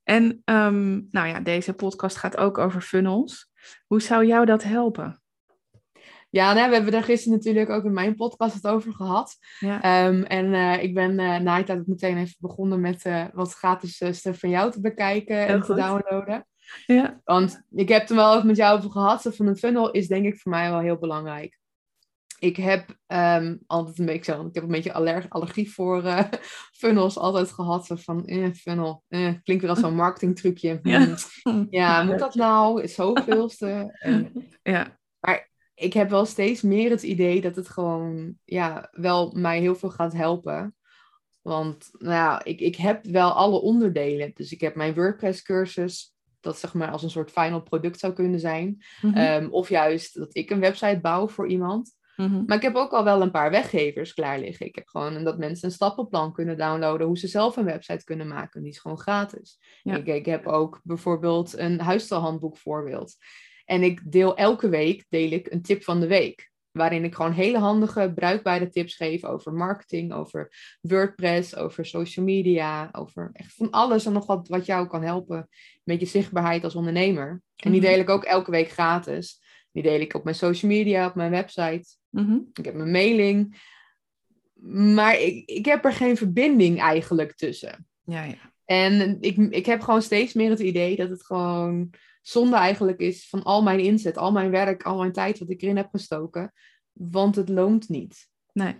En 0.03 0.41
um, 0.45 1.07
nou 1.11 1.27
ja, 1.27 1.39
deze 1.39 1.73
podcast 1.73 2.17
gaat 2.17 2.37
ook 2.37 2.57
over 2.57 2.81
funnels. 2.81 3.51
Hoe 3.87 4.01
zou 4.01 4.25
jou 4.25 4.45
dat 4.45 4.63
helpen? 4.63 5.21
Ja, 6.29 6.53
nou, 6.53 6.67
we 6.67 6.73
hebben 6.73 6.91
daar 6.91 7.03
gisteren 7.03 7.37
natuurlijk 7.37 7.69
ook 7.69 7.83
in 7.83 7.93
mijn 7.93 8.15
podcast 8.15 8.53
het 8.53 8.67
over 8.67 8.93
gehad. 8.93 9.35
Ja. 9.59 9.81
Ehm, 9.81 10.21
en 10.21 10.45
uh, 10.45 10.83
ik 10.83 10.93
ben 10.93 11.19
uh, 11.19 11.37
na 11.37 11.63
het 11.63 11.87
meteen 11.87 12.17
even 12.17 12.35
begonnen 12.39 12.81
met 12.81 13.05
uh, 13.05 13.25
wat 13.33 13.53
gratis 13.53 13.95
stuff 13.95 14.39
van 14.39 14.49
jou 14.49 14.71
te 14.71 14.81
bekijken 14.81 15.47
en 15.47 15.61
te 15.61 15.73
downloaden. 15.73 16.47
Ja. 16.85 17.21
Want 17.23 17.63
ik 17.71 17.89
heb 17.89 18.09
er 18.09 18.15
wel 18.15 18.35
even 18.35 18.47
met 18.47 18.55
jou 18.55 18.77
over 18.77 18.91
gehad. 18.91 19.27
Van 19.29 19.47
een 19.47 19.57
funnel 19.57 19.91
is 19.91 20.07
denk 20.07 20.25
ik 20.25 20.39
voor 20.39 20.51
mij 20.51 20.69
wel 20.69 20.79
heel 20.79 20.97
belangrijk. 20.97 21.61
Ik 22.43 22.55
heb 22.55 22.97
um, 23.07 23.59
altijd 23.67 23.99
een 23.99 24.05
beetje 24.05 24.33
zo, 24.33 24.45
ik 24.45 24.55
heb 24.55 24.63
een 24.63 24.69
beetje 24.69 24.93
allerg, 24.93 25.29
allergie 25.29 25.71
voor 25.71 26.03
funnels 26.81 27.17
altijd 27.17 27.51
gehad. 27.51 27.87
Van 27.87 28.25
eh, 28.25 28.51
funnel, 28.53 29.03
eh, 29.07 29.33
klinkt 29.43 29.63
weer 29.63 29.69
als 29.69 29.79
zo'n 29.79 29.95
marketingtrucje. 29.95 30.79
Ja. 30.83 31.15
Hmm. 31.43 31.67
ja, 31.79 32.03
moet 32.03 32.19
dat 32.19 32.35
nou? 32.35 32.81
Is 32.81 32.93
zoveelste. 32.93 33.97
ja. 34.63 34.99
Maar 35.19 35.49
ik 35.75 35.93
heb 35.93 36.09
wel 36.09 36.25
steeds 36.25 36.61
meer 36.61 36.89
het 36.89 37.03
idee 37.03 37.41
dat 37.41 37.55
het 37.55 37.69
gewoon 37.69 38.37
ja, 38.43 38.89
wel 38.91 39.31
mij 39.35 39.59
heel 39.59 39.75
veel 39.75 39.91
gaat 39.91 40.13
helpen. 40.13 40.75
Want 41.41 41.89
nou 41.91 42.13
ja, 42.13 42.43
ik, 42.43 42.59
ik 42.59 42.75
heb 42.75 43.05
wel 43.05 43.31
alle 43.31 43.61
onderdelen. 43.61 44.31
Dus 44.33 44.51
ik 44.51 44.61
heb 44.61 44.75
mijn 44.75 44.93
WordPress 44.93 45.41
cursus, 45.41 46.15
dat 46.39 46.59
zeg 46.59 46.73
maar 46.73 46.91
als 46.91 47.03
een 47.03 47.09
soort 47.09 47.31
final 47.31 47.61
product 47.61 47.99
zou 47.99 48.13
kunnen 48.13 48.39
zijn. 48.39 48.83
Mhm. 49.01 49.17
Ehm, 49.17 49.47
of 49.49 49.69
juist 49.69 50.15
dat 50.17 50.35
ik 50.35 50.49
een 50.49 50.59
website 50.59 50.99
bouw 51.01 51.27
voor 51.27 51.47
iemand. 51.47 52.01
Mhm. 52.15 52.43
Maar 52.45 52.57
ik 52.57 52.63
heb 52.63 52.75
ook 52.75 52.91
al 52.91 53.03
wel 53.03 53.21
een 53.21 53.31
paar 53.31 53.51
weggevers 53.51 54.13
klaar 54.13 54.39
liggen. 54.39 54.65
Ik 54.65 54.75
heb 54.75 54.87
gewoon 54.87 55.23
dat 55.23 55.37
mensen 55.37 55.67
een 55.67 55.73
stappenplan 55.73 56.33
kunnen 56.33 56.57
downloaden 56.57 57.07
hoe 57.07 57.17
ze 57.17 57.27
zelf 57.27 57.57
een 57.57 57.65
website 57.65 58.03
kunnen 58.03 58.27
maken. 58.27 58.61
Die 58.61 58.71
is 58.71 58.79
gewoon 58.79 58.99
gratis. 58.99 59.59
Ik, 59.83 60.07
ik 60.07 60.25
heb 60.25 60.47
ook 60.47 60.79
bijvoorbeeld 60.83 61.57
een 61.57 61.79
huisstijlhandboek 61.79 62.57
voorbeeld. 62.57 63.15
En 63.65 63.83
ik 63.83 64.11
deel 64.11 64.37
elke 64.37 64.69
week 64.69 65.05
deel 65.09 65.31
ik 65.31 65.51
een 65.51 65.61
tip 65.61 65.83
van 65.83 65.99
de 65.99 66.07
week. 66.07 66.51
Waarin 66.71 67.03
ik 67.03 67.15
gewoon 67.15 67.31
hele 67.31 67.57
handige, 67.57 68.11
bruikbare 68.15 68.69
tips 68.69 68.95
geef 68.95 69.23
over 69.23 69.53
marketing, 69.53 70.13
over 70.13 70.51
WordPress, 70.81 71.55
over 71.55 71.85
social 71.85 72.25
media, 72.25 72.89
over 72.91 73.29
echt 73.33 73.53
van 73.53 73.69
alles 73.69 74.05
en 74.05 74.13
nog 74.13 74.25
wat 74.25 74.47
wat 74.47 74.65
jou 74.65 74.87
kan 74.87 75.03
helpen 75.03 75.49
met 75.83 75.99
je 75.99 76.05
zichtbaarheid 76.05 76.63
als 76.63 76.75
ondernemer. 76.75 77.41
En 77.55 77.71
die 77.71 77.81
mhm. 77.81 77.89
deel 77.89 77.99
ik 77.99 78.09
ook 78.09 78.23
elke 78.23 78.51
week 78.51 78.69
gratis. 78.69 79.41
Die 79.71 79.83
deel 79.83 79.99
ik 79.99 80.13
op 80.13 80.23
mijn 80.23 80.35
social 80.35 80.71
media, 80.71 81.07
op 81.07 81.15
mijn 81.15 81.31
website. 81.31 81.97
Mhm. 82.13 82.39
Ik 82.53 82.65
heb 82.65 82.73
mijn 82.73 82.91
mailing. 82.91 83.61
Maar 84.93 85.19
ik, 85.19 85.49
ik 85.49 85.65
heb 85.65 85.85
er 85.85 85.93
geen 85.93 86.17
verbinding 86.17 86.79
eigenlijk 86.79 87.35
tussen. 87.35 87.87
Ja, 88.03 88.23
ja. 88.23 88.51
En 88.65 89.17
ik, 89.21 89.37
ik 89.37 89.65
heb 89.65 89.81
gewoon 89.81 90.01
steeds 90.01 90.33
meer 90.33 90.49
het 90.49 90.59
idee 90.59 90.95
dat 90.95 91.09
het 91.09 91.25
gewoon 91.25 91.89
zonde 92.21 92.55
eigenlijk 92.55 92.99
is 92.99 93.29
van 93.29 93.43
al 93.43 93.63
mijn 93.63 93.79
inzet, 93.79 94.17
al 94.17 94.31
mijn 94.31 94.51
werk, 94.51 94.83
al 94.83 94.97
mijn 94.97 95.11
tijd 95.11 95.39
wat 95.39 95.49
ik 95.49 95.61
erin 95.61 95.77
heb 95.77 95.89
gestoken. 95.91 96.53
Want 96.91 97.35
het 97.35 97.49
loont 97.49 97.89
niet. 97.89 98.29
Nee. 98.53 98.75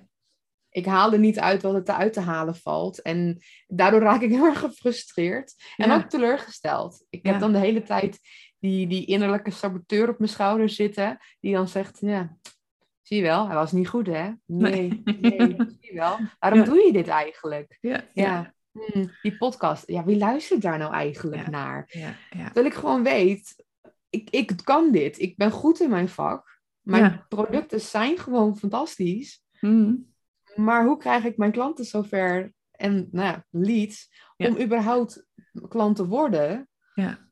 Ik 0.69 0.85
haal 0.85 1.13
er 1.13 1.19
niet 1.19 1.39
uit 1.39 1.61
wat 1.61 1.73
het 1.73 1.89
eruit 1.89 2.13
te 2.13 2.19
halen 2.19 2.55
valt. 2.55 3.01
En 3.01 3.37
daardoor 3.67 4.01
raak 4.01 4.21
ik 4.21 4.31
heel 4.37 4.45
erg 4.45 4.59
gefrustreerd. 4.59 5.53
En 5.77 5.91
ook 5.91 6.09
teleurgesteld. 6.09 7.05
Ik 7.09 7.25
heb 7.25 7.39
dan 7.39 7.51
de 7.51 7.59
hele 7.59 7.83
tijd 7.83 8.19
die, 8.59 8.87
die 8.87 9.05
innerlijke 9.05 9.51
saboteur 9.51 10.09
op 10.09 10.17
mijn 10.19 10.31
schouder 10.31 10.69
zitten. 10.69 11.17
Die 11.39 11.53
dan 11.53 11.67
zegt, 11.67 11.97
ja, 12.01 12.37
zie 13.03 13.17
je 13.17 13.23
wel, 13.23 13.47
hij 13.47 13.55
was 13.55 13.71
niet 13.71 13.87
goed 13.87 14.07
hè? 14.07 14.31
Nee, 14.45 15.01
nee, 15.05 15.55
zie 15.57 15.77
je 15.79 15.93
wel. 15.93 16.17
Waarom 16.39 16.63
doe 16.63 16.85
je 16.85 16.91
dit 16.91 17.07
eigenlijk? 17.07 17.77
ja. 17.81 18.03
ja. 18.13 18.53
Hmm, 18.71 19.11
die 19.21 19.37
podcast, 19.37 19.87
ja, 19.87 20.03
wie 20.03 20.17
luistert 20.17 20.61
daar 20.61 20.77
nou 20.77 20.93
eigenlijk 20.93 21.47
naar? 21.47 21.85
Ja, 21.87 22.15
ja. 22.29 22.49
Dat 22.53 22.65
ik 22.65 22.73
gewoon 22.73 23.03
weet, 23.03 23.65
ik, 24.09 24.29
ik 24.29 24.51
kan 24.63 24.91
dit. 24.91 25.19
Ik 25.19 25.37
ben 25.37 25.51
goed 25.51 25.79
in 25.79 25.89
mijn 25.89 26.09
vak. 26.09 26.61
Mijn 26.81 27.25
producten 27.27 27.81
zijn 27.81 28.17
gewoon 28.17 28.57
fantastisch. 28.57 29.43
Hmm. 29.59 30.13
Maar 30.55 30.85
hoe 30.85 30.97
krijg 30.97 31.23
ik 31.23 31.37
mijn 31.37 31.51
klanten 31.51 31.85
zover 31.85 32.53
en 32.71 33.07
nou 33.11 33.37
leads 33.49 34.09
om 34.37 34.61
überhaupt 34.61 35.27
klant 35.67 35.95
te 35.95 36.07
worden? 36.07 36.69
Ja. 36.93 37.27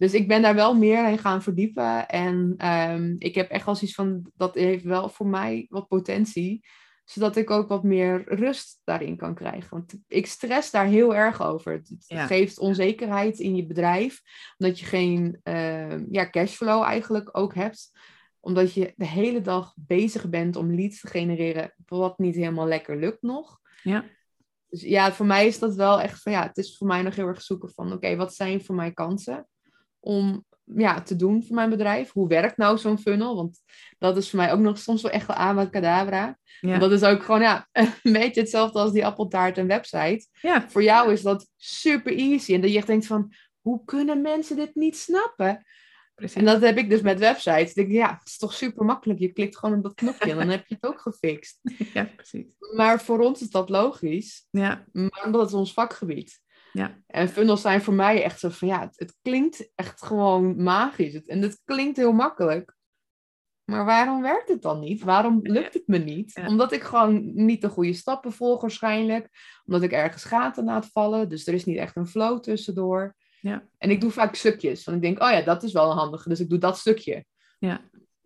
Dus 0.00 0.14
ik 0.14 0.28
ben 0.28 0.42
daar 0.42 0.54
wel 0.54 0.74
meer 0.74 1.08
in 1.08 1.18
gaan 1.18 1.42
verdiepen. 1.42 2.08
En 2.08 2.66
um, 2.66 3.16
ik 3.18 3.34
heb 3.34 3.50
echt 3.50 3.64
wel 3.64 3.74
zoiets 3.74 3.96
van, 3.96 4.30
dat 4.36 4.54
heeft 4.54 4.84
wel 4.84 5.08
voor 5.08 5.26
mij 5.26 5.66
wat 5.68 5.88
potentie 5.88 6.64
zodat 7.04 7.36
ik 7.36 7.50
ook 7.50 7.68
wat 7.68 7.82
meer 7.82 8.34
rust 8.34 8.80
daarin 8.84 9.16
kan 9.16 9.34
krijgen. 9.34 9.70
Want 9.70 9.94
ik 10.06 10.26
stress 10.26 10.70
daar 10.70 10.86
heel 10.86 11.14
erg 11.14 11.42
over. 11.42 11.72
Het, 11.72 12.04
geeft 12.06 12.58
onzekerheid 12.58 13.38
in 13.38 13.56
je 13.56 13.66
bedrijf, 13.66 14.20
omdat 14.58 14.80
je 14.80 14.86
geen 14.86 15.40
uh, 15.44 16.08
ja, 16.10 16.30
cashflow 16.30 16.82
eigenlijk 16.82 17.28
ook 17.38 17.54
hebt. 17.54 17.90
Omdat 18.40 18.72
je 18.72 18.92
de 18.96 19.06
hele 19.06 19.40
dag 19.40 19.74
bezig 19.76 20.28
bent 20.28 20.56
om 20.56 20.74
leads 20.74 21.00
te 21.00 21.06
genereren, 21.06 21.74
wat 21.86 22.18
niet 22.18 22.34
helemaal 22.34 22.66
lekker 22.66 22.98
lukt 22.98 23.22
nog. 23.22 23.60
Ja. 23.82 24.04
Dus 24.68 24.82
ja, 24.82 25.12
voor 25.12 25.26
mij 25.26 25.46
is 25.46 25.58
dat 25.58 25.74
wel 25.74 26.00
echt 26.00 26.22
van 26.22 26.32
ja, 26.32 26.42
het 26.46 26.56
is 26.56 26.76
voor 26.76 26.86
mij 26.86 27.02
nog 27.02 27.16
heel 27.16 27.26
erg 27.26 27.42
zoeken 27.42 27.70
van 27.70 27.92
oké, 27.92 28.16
wat 28.16 28.34
zijn 28.34 28.64
voor 28.64 28.74
mij 28.74 28.92
kansen? 28.92 29.48
Om 30.00 30.44
ja, 30.64 31.02
te 31.02 31.16
doen 31.16 31.44
voor 31.44 31.54
mijn 31.54 31.70
bedrijf. 31.70 32.12
Hoe 32.12 32.28
werkt 32.28 32.56
nou 32.56 32.78
zo'n 32.78 32.98
funnel? 32.98 33.36
Want 33.36 33.58
dat 33.98 34.16
is 34.16 34.30
voor 34.30 34.38
mij 34.38 34.52
ook 34.52 34.60
nog 34.60 34.78
soms 34.78 35.02
wel 35.02 35.10
echt 35.10 35.26
wel 35.26 35.36
aan 35.36 35.70
cadabra. 35.70 36.38
Ja. 36.60 36.78
Dat 36.78 36.92
is 36.92 37.02
ook 37.02 37.22
gewoon 37.22 37.40
ja, 37.40 37.68
een 38.02 38.12
beetje 38.12 38.40
hetzelfde 38.40 38.78
als 38.78 38.92
die 38.92 39.06
appeltaart 39.06 39.58
en 39.58 39.66
website. 39.66 40.26
Ja. 40.40 40.68
Voor 40.68 40.82
jou 40.82 41.12
is 41.12 41.22
dat 41.22 41.48
super 41.56 42.16
easy. 42.16 42.54
En 42.54 42.60
dat 42.60 42.70
je 42.70 42.76
echt 42.76 42.86
denkt 42.86 43.06
van, 43.06 43.32
hoe 43.60 43.84
kunnen 43.84 44.20
mensen 44.20 44.56
dit 44.56 44.74
niet 44.74 44.96
snappen? 44.96 45.64
Precies. 46.14 46.36
En 46.36 46.44
dat 46.44 46.60
heb 46.60 46.78
ik 46.78 46.90
dus 46.90 47.00
met 47.00 47.18
websites. 47.18 47.68
Ik 47.68 47.74
denk, 47.74 47.90
ja, 47.90 48.16
het 48.18 48.28
is 48.28 48.36
toch 48.36 48.54
super 48.54 48.84
makkelijk. 48.84 49.18
Je 49.18 49.32
klikt 49.32 49.58
gewoon 49.58 49.76
op 49.76 49.82
dat 49.82 49.94
knopje 49.94 50.30
en 50.30 50.36
dan 50.36 50.48
heb 50.48 50.66
je 50.66 50.74
het 50.74 50.84
ook 50.84 51.00
gefixt. 51.00 51.58
Ja, 51.94 52.04
precies. 52.16 52.54
Maar 52.76 53.00
voor 53.00 53.20
ons 53.20 53.40
is 53.40 53.50
dat 53.50 53.68
logisch. 53.68 54.46
Ja. 54.50 54.84
Maar 54.92 55.32
dat 55.32 55.46
is 55.46 55.54
ons 55.54 55.72
vakgebied. 55.72 56.40
Ja. 56.72 56.98
En 57.06 57.28
funnels 57.28 57.60
zijn 57.60 57.82
voor 57.82 57.94
mij 57.94 58.22
echt 58.22 58.40
zo 58.40 58.48
van, 58.48 58.68
ja, 58.68 58.80
het, 58.80 58.98
het 58.98 59.16
klinkt 59.22 59.70
echt 59.74 60.02
gewoon 60.02 60.62
magisch. 60.62 61.14
Het, 61.14 61.28
en 61.28 61.42
het 61.42 61.60
klinkt 61.64 61.96
heel 61.96 62.12
makkelijk. 62.12 62.78
Maar 63.64 63.84
waarom 63.84 64.22
werkt 64.22 64.48
het 64.48 64.62
dan 64.62 64.80
niet? 64.80 65.02
Waarom 65.02 65.40
lukt 65.42 65.74
het 65.74 65.86
me 65.86 65.98
niet? 65.98 66.40
Omdat 66.46 66.72
ik 66.72 66.82
gewoon 66.82 67.30
niet 67.34 67.60
de 67.60 67.68
goede 67.68 67.92
stappen 67.92 68.32
volg 68.32 68.60
waarschijnlijk. 68.60 69.28
Omdat 69.64 69.82
ik 69.82 69.92
ergens 69.92 70.24
gaten 70.24 70.64
laat 70.64 70.86
vallen. 70.86 71.28
Dus 71.28 71.46
er 71.46 71.54
is 71.54 71.64
niet 71.64 71.76
echt 71.76 71.96
een 71.96 72.06
flow 72.06 72.40
tussendoor. 72.40 73.16
Ja. 73.40 73.68
En 73.78 73.90
ik 73.90 74.00
doe 74.00 74.10
vaak 74.10 74.34
stukjes. 74.34 74.84
Want 74.84 74.96
ik 74.96 75.02
denk, 75.02 75.22
oh 75.22 75.30
ja, 75.30 75.42
dat 75.42 75.62
is 75.62 75.72
wel 75.72 75.90
een 75.90 75.96
handige. 75.96 76.28
Dus 76.28 76.40
ik 76.40 76.48
doe 76.48 76.58
dat 76.58 76.78
stukje. 76.78 77.24
Ja. 77.58 77.80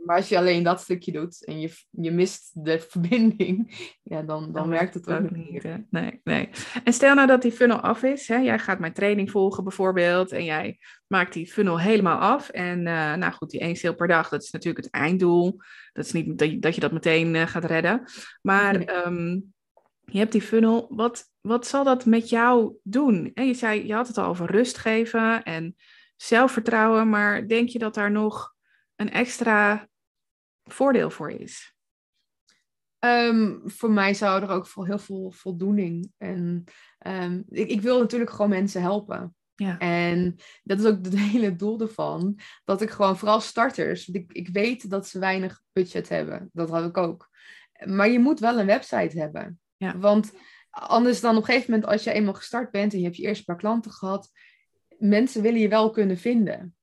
Maar 0.05 0.17
als 0.17 0.29
je 0.29 0.39
alleen 0.39 0.63
dat 0.63 0.81
stukje 0.81 1.13
doet 1.13 1.45
en 1.45 1.61
je, 1.61 1.71
je 1.91 2.11
mist 2.11 2.51
de 2.65 2.81
verbinding, 2.91 3.77
ja, 4.03 4.23
dan, 4.23 4.53
dan, 4.53 4.69
werkt 4.69 4.95
het 4.95 5.09
ook, 5.09 5.31
niet. 5.31 5.63
Hè? 5.63 5.77
Nee, 5.91 6.21
nee. 6.25 6.49
En 6.85 6.93
stel 6.93 7.15
nou 7.15 7.27
dat 7.27 7.43
die 7.43 7.53
funnel 7.53 7.81
af 7.81 8.03
is. 8.03 8.29
Hè? 8.29 8.37
Jij 8.37 8.59
gaat 8.59 8.79
mijn 8.79 8.93
training 8.93 9.31
volgen 9.31 9.65
bijvoorbeeld. 9.65 10.33
En 10.33 10.45
jij 10.45 10.79
maakt 11.07 11.33
die 11.33 11.53
funnel 11.53 11.81
helemaal 11.81 12.19
af. 12.19 12.49
En 12.49 12.79
uh, 12.79 13.15
nou 13.15 13.33
goed, 13.33 13.51
die 13.51 13.61
één 13.61 13.77
sale 13.77 13.95
per 13.95 14.09
dag, 14.09 14.29
dat 14.29 14.43
is 14.43 14.51
natuurlijk 14.51 14.85
het 14.85 14.95
einddoel. 14.95 15.61
Dat 15.93 16.05
is 16.05 16.13
niet 16.13 16.39
dat 16.39 16.51
je 16.51 16.59
dat, 16.59 16.75
je 16.75 16.81
dat 16.81 16.93
meteen 16.93 17.35
uh, 17.35 17.47
gaat 17.47 17.65
redden. 17.65 18.03
Maar 18.43 19.07
um, 19.07 19.53
je 20.05 20.19
hebt 20.19 20.33
die 20.33 20.43
funnel. 20.43 20.87
Wat, 20.91 21.25
wat 21.41 21.67
zal 21.67 21.85
dat 21.85 22.05
met 22.05 22.29
jou 22.29 22.75
doen? 22.83 23.31
En 23.35 23.47
je 23.47 23.55
zei, 23.55 23.87
je 23.87 23.95
had 23.95 24.09
het 24.09 24.19
al 24.19 24.27
over 24.27 24.51
rust 24.51 24.79
geven 24.79 25.43
en 25.43 25.77
zelfvertrouwen. 26.17 27.09
Maar 27.09 27.49
denk 27.49 27.69
je 27.69 27.79
dat 27.79 27.95
daar 27.95 28.11
nog 28.11 28.55
een 28.97 29.11
extra 29.11 29.89
voordeel 30.65 31.11
voor 31.11 31.31
is? 31.31 31.75
Um, 33.05 33.61
voor 33.65 33.91
mij 33.91 34.15
zou 34.15 34.43
er 34.43 34.49
ook 34.49 34.69
heel 34.75 34.99
veel 34.99 35.31
voldoening. 35.31 36.13
En 36.19 36.65
um, 37.07 37.45
ik, 37.49 37.69
ik, 37.69 37.81
wil 37.81 38.01
natuurlijk 38.01 38.31
gewoon 38.31 38.49
mensen 38.49 38.81
helpen. 38.81 39.35
Ja. 39.55 39.79
En 39.79 40.37
dat 40.63 40.81
is 40.81 40.85
ook 40.85 41.05
het 41.05 41.19
hele 41.33 41.57
doel 41.57 41.81
ervan. 41.81 42.39
Dat 42.65 42.83
ik 42.83 42.91
gewoon, 42.91 43.19
vooral 43.19 43.41
starters, 43.41 44.09
ik, 44.09 44.33
ik 44.33 44.49
weet 44.49 44.91
dat 44.91 45.09
ze 45.09 45.19
weinig 45.19 45.63
budget 45.73 46.09
hebben. 46.09 46.51
Dat 46.53 46.71
had 46.71 46.85
ik 46.85 46.97
ook. 46.97 47.29
Maar 47.85 48.09
je 48.09 48.19
moet 48.19 48.41
wel 48.41 48.59
een 48.59 48.67
website 48.67 49.19
hebben. 49.19 49.61
Ja. 49.77 49.99
Want 49.99 50.33
anders 50.71 51.21
dan 51.21 51.37
op 51.37 51.43
een 51.43 51.45
gegeven 51.45 51.71
moment, 51.71 51.91
als 51.91 52.05
je 52.05 52.13
eenmaal 52.13 52.35
gestart 52.35 52.71
bent 52.71 52.93
en 52.93 52.99
je 52.99 53.05
hebt 53.05 53.17
je 53.17 53.23
eerste 53.23 53.45
paar 53.45 53.57
klanten 53.57 53.91
gehad, 53.91 54.31
mensen 54.99 55.43
willen 55.43 55.61
je 55.61 55.69
wel 55.69 55.91
kunnen 55.91 56.19
vinden. 56.19 56.75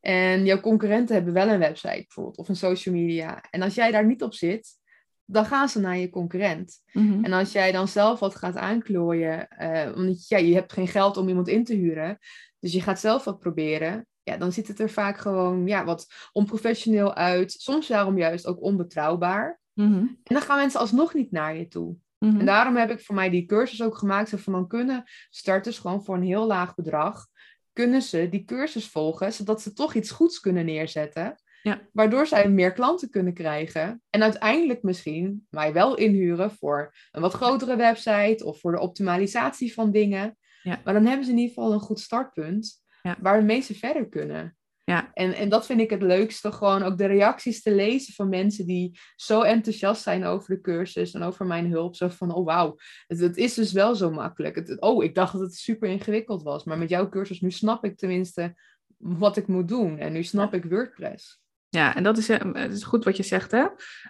En 0.00 0.44
jouw 0.44 0.60
concurrenten 0.60 1.14
hebben 1.14 1.32
wel 1.32 1.48
een 1.48 1.58
website 1.58 2.04
bijvoorbeeld, 2.06 2.36
of 2.36 2.48
een 2.48 2.56
social 2.56 2.94
media. 2.94 3.40
En 3.50 3.62
als 3.62 3.74
jij 3.74 3.90
daar 3.90 4.06
niet 4.06 4.22
op 4.22 4.34
zit, 4.34 4.78
dan 5.24 5.44
gaan 5.44 5.68
ze 5.68 5.80
naar 5.80 5.96
je 5.96 6.10
concurrent. 6.10 6.82
Mhm. 6.92 7.24
En 7.24 7.32
als 7.32 7.52
jij 7.52 7.72
dan 7.72 7.88
zelf 7.88 8.20
wat 8.20 8.34
gaat 8.34 8.56
aanklooien, 8.56 9.48
uh, 9.60 9.92
omdat 9.96 10.28
ja, 10.28 10.38
je 10.38 10.54
hebt 10.54 10.72
geen 10.72 10.88
geld 10.88 11.16
om 11.16 11.28
iemand 11.28 11.48
in 11.48 11.64
te 11.64 11.74
huren, 11.74 12.18
dus 12.58 12.72
je 12.72 12.80
gaat 12.80 13.00
zelf 13.00 13.24
wat 13.24 13.38
proberen, 13.38 14.06
ja, 14.22 14.36
dan 14.36 14.52
ziet 14.52 14.68
het 14.68 14.80
er 14.80 14.90
vaak 14.90 15.18
gewoon 15.18 15.66
ja, 15.66 15.84
wat 15.84 16.06
onprofessioneel 16.32 17.14
uit. 17.14 17.52
Soms 17.52 17.86
daarom 17.86 18.18
juist 18.18 18.46
ook 18.46 18.62
onbetrouwbaar. 18.62 19.60
Mhm. 19.72 19.94
En 19.98 20.18
dan 20.22 20.40
gaan 20.40 20.58
mensen 20.58 20.80
alsnog 20.80 21.14
niet 21.14 21.30
naar 21.30 21.56
je 21.56 21.68
toe. 21.68 21.96
Mhm. 22.18 22.38
En 22.38 22.46
daarom 22.46 22.76
heb 22.76 22.90
ik 22.90 23.00
voor 23.00 23.14
mij 23.14 23.30
die 23.30 23.46
cursus 23.46 23.82
ook 23.82 23.96
gemaakt. 23.96 24.28
Zo 24.28 24.36
van 24.36 24.52
dan 24.52 24.68
kunnen 24.68 25.04
starters 25.30 25.78
gewoon 25.78 26.04
voor 26.04 26.14
een 26.14 26.22
heel 26.22 26.46
laag 26.46 26.74
bedrag 26.74 27.26
kunnen 27.72 28.02
ze 28.02 28.28
die 28.28 28.44
cursus 28.44 28.88
volgen, 28.88 29.32
zodat 29.32 29.62
ze 29.62 29.72
toch 29.72 29.94
iets 29.94 30.10
goeds 30.10 30.40
kunnen 30.40 30.64
neerzetten. 30.64 31.42
Ja. 31.62 31.80
Waardoor 31.92 32.26
zij 32.26 32.48
meer 32.48 32.72
klanten 32.72 33.10
kunnen 33.10 33.34
krijgen. 33.34 34.02
En 34.10 34.22
uiteindelijk 34.22 34.82
misschien 34.82 35.46
mij 35.50 35.72
wel 35.72 35.96
inhuren 35.96 36.50
voor 36.50 36.94
een 37.10 37.20
wat 37.20 37.32
grotere 37.32 37.76
website 37.76 38.44
of 38.44 38.60
voor 38.60 38.72
de 38.72 38.80
optimalisatie 38.80 39.72
van 39.72 39.90
dingen. 39.90 40.38
Ja. 40.62 40.80
Maar 40.84 40.94
dan 40.94 41.06
hebben 41.06 41.24
ze 41.24 41.30
in 41.30 41.38
ieder 41.38 41.54
geval 41.54 41.72
een 41.72 41.80
goed 41.80 42.00
startpunt 42.00 42.82
ja. 43.02 43.16
waar 43.20 43.38
de 43.38 43.46
meeste 43.46 43.74
verder 43.74 44.08
kunnen. 44.08 44.56
Ja. 44.90 45.10
En, 45.12 45.34
en 45.34 45.48
dat 45.48 45.66
vind 45.66 45.80
ik 45.80 45.90
het 45.90 46.02
leukste, 46.02 46.52
gewoon 46.52 46.82
ook 46.82 46.98
de 46.98 47.06
reacties 47.06 47.62
te 47.62 47.74
lezen 47.74 48.14
van 48.14 48.28
mensen 48.28 48.66
die 48.66 48.98
zo 49.16 49.42
enthousiast 49.42 50.02
zijn 50.02 50.24
over 50.24 50.54
de 50.54 50.60
cursus 50.60 51.12
en 51.12 51.22
over 51.22 51.46
mijn 51.46 51.70
hulp. 51.70 51.96
Zo 51.96 52.08
van, 52.08 52.34
oh 52.34 52.44
wauw, 52.44 52.76
het, 53.06 53.18
het 53.18 53.36
is 53.36 53.54
dus 53.54 53.72
wel 53.72 53.94
zo 53.94 54.10
makkelijk. 54.10 54.54
Het, 54.54 54.80
oh, 54.80 55.04
ik 55.04 55.14
dacht 55.14 55.32
dat 55.32 55.40
het 55.40 55.54
super 55.54 55.88
ingewikkeld 55.88 56.42
was, 56.42 56.64
maar 56.64 56.78
met 56.78 56.88
jouw 56.88 57.08
cursus 57.08 57.40
nu 57.40 57.50
snap 57.50 57.84
ik 57.84 57.96
tenminste 57.96 58.54
wat 58.96 59.36
ik 59.36 59.46
moet 59.46 59.68
doen. 59.68 59.98
En 59.98 60.12
nu 60.12 60.22
snap 60.22 60.54
ik 60.54 60.64
WordPress. 60.64 61.40
Ja, 61.68 61.96
en 61.96 62.02
dat 62.02 62.18
is, 62.18 62.28
eh, 62.28 62.52
het 62.52 62.72
is 62.72 62.82
goed 62.82 63.04
wat 63.04 63.16
je 63.16 63.22
zegt, 63.22 63.50
hè? 63.50 63.66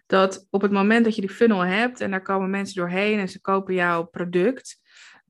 Dat 0.06 0.46
op 0.50 0.62
het 0.62 0.70
moment 0.70 1.04
dat 1.04 1.14
je 1.14 1.20
die 1.20 1.30
funnel 1.30 1.60
hebt 1.60 2.00
en 2.00 2.10
daar 2.10 2.22
komen 2.22 2.50
mensen 2.50 2.76
doorheen 2.76 3.18
en 3.18 3.28
ze 3.28 3.40
kopen 3.40 3.74
jouw 3.74 4.04
product, 4.04 4.80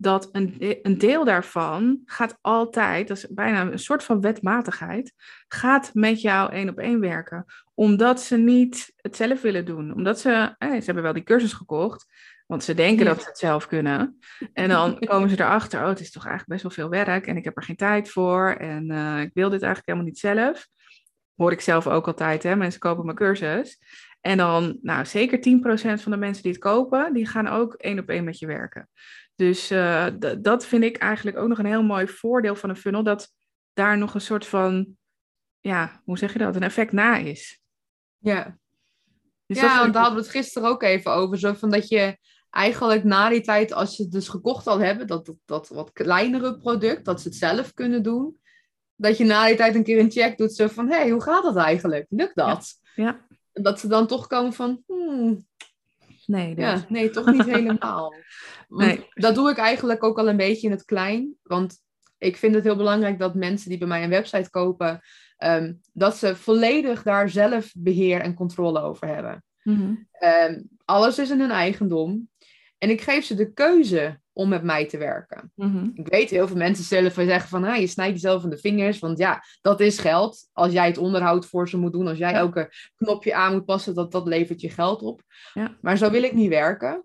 dat 0.00 0.28
een, 0.32 0.56
een 0.82 0.98
deel 0.98 1.24
daarvan 1.24 2.00
gaat 2.04 2.38
altijd, 2.40 3.08
dat 3.08 3.16
is 3.16 3.26
bijna 3.30 3.60
een 3.60 3.78
soort 3.78 4.04
van 4.04 4.20
wetmatigheid, 4.20 5.12
gaat 5.48 5.90
met 5.94 6.20
jou 6.20 6.52
één 6.52 6.68
op 6.68 6.78
één 6.78 7.00
werken. 7.00 7.44
Omdat 7.74 8.20
ze 8.20 8.36
niet 8.36 8.92
het 8.96 9.16
zelf 9.16 9.40
willen 9.40 9.64
doen. 9.64 9.94
Omdat 9.94 10.20
ze, 10.20 10.54
eh, 10.58 10.70
ze 10.70 10.84
hebben 10.84 11.02
wel 11.02 11.12
die 11.12 11.22
cursus 11.22 11.52
gekocht, 11.52 12.06
want 12.46 12.64
ze 12.64 12.74
denken 12.74 13.04
dat 13.04 13.22
ze 13.22 13.28
het 13.28 13.38
zelf 13.38 13.66
kunnen. 13.66 14.18
En 14.52 14.68
dan 14.68 14.98
komen 15.08 15.30
ze 15.30 15.40
erachter, 15.40 15.80
oh, 15.80 15.88
het 15.88 16.00
is 16.00 16.10
toch 16.10 16.26
eigenlijk 16.26 16.62
best 16.62 16.76
wel 16.76 16.86
veel 16.86 17.04
werk 17.04 17.26
en 17.26 17.36
ik 17.36 17.44
heb 17.44 17.56
er 17.56 17.62
geen 17.62 17.76
tijd 17.76 18.10
voor 18.10 18.50
en 18.50 18.92
uh, 18.92 19.20
ik 19.20 19.30
wil 19.34 19.50
dit 19.50 19.62
eigenlijk 19.62 19.86
helemaal 19.86 20.08
niet 20.08 20.18
zelf. 20.18 20.68
Hoor 21.34 21.52
ik 21.52 21.60
zelf 21.60 21.86
ook 21.86 22.06
altijd, 22.06 22.42
hè? 22.42 22.56
mensen 22.56 22.80
kopen 22.80 23.04
mijn 23.04 23.16
cursus. 23.16 23.78
En 24.20 24.36
dan, 24.36 24.78
nou, 24.82 25.06
zeker 25.06 25.38
10% 25.38 26.02
van 26.02 26.12
de 26.12 26.18
mensen 26.18 26.42
die 26.42 26.52
het 26.52 26.60
kopen, 26.60 27.12
die 27.12 27.26
gaan 27.26 27.48
ook 27.48 27.74
één 27.74 27.98
op 27.98 28.08
één 28.08 28.24
met 28.24 28.38
je 28.38 28.46
werken. 28.46 28.88
Dus 29.40 29.70
uh, 29.70 30.06
dat 30.38 30.66
vind 30.66 30.84
ik 30.84 30.96
eigenlijk 30.96 31.36
ook 31.36 31.48
nog 31.48 31.58
een 31.58 31.66
heel 31.66 31.82
mooi 31.82 32.08
voordeel 32.08 32.56
van 32.56 32.68
een 32.68 32.76
funnel, 32.76 33.02
dat 33.02 33.32
daar 33.72 33.98
nog 33.98 34.14
een 34.14 34.20
soort 34.20 34.46
van, 34.46 34.96
ja, 35.60 36.00
hoe 36.04 36.18
zeg 36.18 36.32
je 36.32 36.38
dat, 36.38 36.56
een 36.56 36.62
effect 36.62 36.92
na 36.92 37.16
is. 37.16 37.60
Ja, 38.18 38.58
dus 39.46 39.60
ja 39.60 39.78
want 39.80 39.92
daar 39.92 40.02
hadden 40.02 40.20
we 40.20 40.26
het 40.26 40.36
gisteren 40.36 40.68
ook 40.68 40.82
even 40.82 41.12
over, 41.12 41.38
zo 41.38 41.52
van 41.52 41.70
dat 41.70 41.88
je 41.88 42.18
eigenlijk 42.50 43.04
na 43.04 43.28
die 43.28 43.40
tijd, 43.40 43.72
als 43.72 43.96
ze 43.96 44.02
het 44.02 44.12
dus 44.12 44.28
gekocht 44.28 44.66
al 44.66 44.78
hebben, 44.78 45.06
dat, 45.06 45.26
dat, 45.26 45.36
dat 45.44 45.68
wat 45.68 45.92
kleinere 45.92 46.58
product, 46.58 47.04
dat 47.04 47.20
ze 47.20 47.28
het 47.28 47.36
zelf 47.36 47.74
kunnen 47.74 48.02
doen, 48.02 48.40
dat 48.94 49.16
je 49.16 49.24
na 49.24 49.46
die 49.46 49.56
tijd 49.56 49.74
een 49.74 49.84
keer 49.84 49.98
een 49.98 50.10
check 50.10 50.38
doet, 50.38 50.54
zo 50.54 50.68
van, 50.68 50.88
hé, 50.88 50.96
hey, 50.96 51.10
hoe 51.10 51.22
gaat 51.22 51.42
dat 51.42 51.56
eigenlijk? 51.56 52.06
Lukt 52.08 52.36
dat? 52.36 52.80
Ja. 52.94 53.04
ja. 53.04 53.26
En 53.52 53.62
dat 53.62 53.80
ze 53.80 53.88
dan 53.88 54.06
toch 54.06 54.26
komen 54.26 54.52
van, 54.52 54.82
hmm, 54.86 55.48
Nee, 56.30 56.56
ja, 56.56 56.84
nee, 56.88 57.10
toch 57.10 57.32
niet 57.32 57.44
helemaal. 57.44 58.14
nee. 58.70 59.06
Dat 59.14 59.34
doe 59.34 59.50
ik 59.50 59.56
eigenlijk 59.56 60.04
ook 60.04 60.18
al 60.18 60.28
een 60.28 60.36
beetje 60.36 60.66
in 60.66 60.72
het 60.72 60.84
klein. 60.84 61.34
Want 61.42 61.78
ik 62.18 62.36
vind 62.36 62.54
het 62.54 62.64
heel 62.64 62.76
belangrijk 62.76 63.18
dat 63.18 63.34
mensen 63.34 63.68
die 63.68 63.78
bij 63.78 63.88
mij 63.88 64.02
een 64.04 64.10
website 64.10 64.50
kopen, 64.50 65.00
ehm, 65.36 65.72
dat 65.92 66.16
ze 66.16 66.36
volledig 66.36 67.02
daar 67.02 67.28
zelf 67.28 67.72
beheer 67.76 68.20
en 68.20 68.34
controle 68.34 68.80
over 68.80 69.06
hebben. 69.06 69.44
Mhm. 69.62 69.94
Ehm, 70.12 70.62
alles 70.84 71.18
is 71.18 71.30
in 71.30 71.40
hun 71.40 71.50
eigendom. 71.50 72.28
En 72.78 72.90
ik 72.90 73.00
geef 73.00 73.24
ze 73.24 73.34
de 73.34 73.52
keuze 73.52 74.20
om 74.32 74.48
met 74.48 74.62
mij 74.62 74.86
te 74.86 74.98
werken. 74.98 75.52
Mhm. 75.54 75.88
Ik 75.94 76.08
weet, 76.08 76.30
heel 76.30 76.46
veel 76.46 76.56
mensen 76.56 76.84
zullen 76.84 77.12
zeggen 77.12 77.48
van, 77.48 77.64
ah, 77.64 77.76
je 77.76 77.86
snijdt 77.86 78.12
jezelf 78.12 78.44
in 78.44 78.50
de 78.50 78.58
vingers, 78.58 78.98
want 78.98 79.18
ja, 79.18 79.44
dat 79.60 79.80
is 79.80 79.98
geld. 79.98 80.48
Als 80.52 80.72
jij 80.72 80.86
het 80.86 80.98
onderhoud 80.98 81.46
voor 81.46 81.68
ze 81.68 81.76
moet 81.76 81.92
doen, 81.92 82.06
als 82.06 82.18
jij 82.18 82.32
elke 82.32 82.72
knopje 82.96 83.34
aan 83.34 83.52
moet 83.52 83.64
passen, 83.64 83.94
dat, 83.94 84.12
dat 84.12 84.26
levert 84.26 84.60
je 84.60 84.70
geld 84.70 85.02
op. 85.02 85.22
Ja. 85.54 85.76
Maar 85.80 85.96
zo 85.96 86.10
wil 86.10 86.22
ik 86.22 86.32
niet 86.32 86.48
werken. 86.48 87.04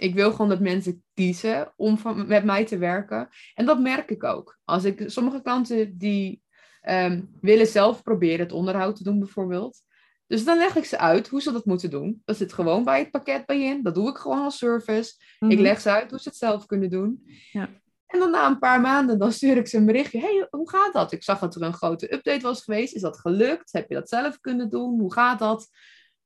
Ik 0.00 0.14
wil 0.14 0.30
gewoon 0.30 0.48
dat 0.48 0.60
mensen 0.60 1.04
kiezen 1.14 1.72
om 1.76 1.98
van, 1.98 2.26
met 2.26 2.44
mij 2.44 2.64
te 2.64 2.78
werken. 2.78 3.28
En 3.54 3.66
dat 3.66 3.80
merk 3.80 4.10
ik 4.10 4.24
ook. 4.24 4.58
Als 4.64 4.84
ik 4.84 5.02
sommige 5.06 5.42
klanten 5.42 5.98
die 5.98 6.42
um, 6.88 7.30
willen 7.40 7.66
zelf 7.66 8.02
proberen 8.02 8.38
het 8.38 8.52
onderhoud 8.52 8.96
te 8.96 9.02
doen 9.02 9.18
bijvoorbeeld. 9.18 9.82
Dus 10.26 10.44
dan 10.44 10.58
leg 10.58 10.76
ik 10.76 10.84
ze 10.84 10.98
uit 10.98 11.28
hoe 11.28 11.42
ze 11.42 11.52
dat 11.52 11.64
moeten 11.64 11.90
doen. 11.90 12.22
Dat 12.24 12.36
zit 12.36 12.52
gewoon 12.52 12.84
bij 12.84 12.98
het 12.98 13.10
pakket 13.10 13.46
bij 13.46 13.62
in. 13.62 13.82
Dat 13.82 13.94
doe 13.94 14.08
ik 14.08 14.16
gewoon 14.16 14.42
als 14.42 14.58
service. 14.58 15.14
Ik 15.38 15.48
mhm. 15.48 15.60
leg 15.60 15.80
ze 15.80 15.90
uit 15.90 16.10
hoe 16.10 16.20
ze 16.20 16.28
het 16.28 16.38
zelf 16.38 16.66
kunnen 16.66 16.90
doen. 16.90 17.22
Ja. 17.52 17.68
En 18.06 18.18
dan 18.18 18.30
na 18.30 18.46
een 18.46 18.58
paar 18.58 18.80
maanden, 18.80 19.18
dan 19.18 19.32
stuur 19.32 19.56
ik 19.56 19.66
ze 19.66 19.76
een 19.76 19.86
berichtje. 19.86 20.20
hey, 20.20 20.46
hoe 20.50 20.70
gaat 20.70 20.92
dat? 20.92 21.12
Ik 21.12 21.22
zag 21.22 21.38
dat 21.38 21.54
er 21.54 21.62
een 21.62 21.72
grote 21.72 22.14
update 22.14 22.40
was 22.40 22.62
geweest. 22.62 22.94
Is 22.94 23.00
dat 23.00 23.18
gelukt? 23.18 23.72
Heb 23.72 23.88
je 23.88 23.94
dat 23.94 24.08
zelf 24.08 24.40
kunnen 24.40 24.68
doen? 24.68 25.00
Hoe 25.00 25.12
gaat 25.12 25.38
dat? 25.38 25.68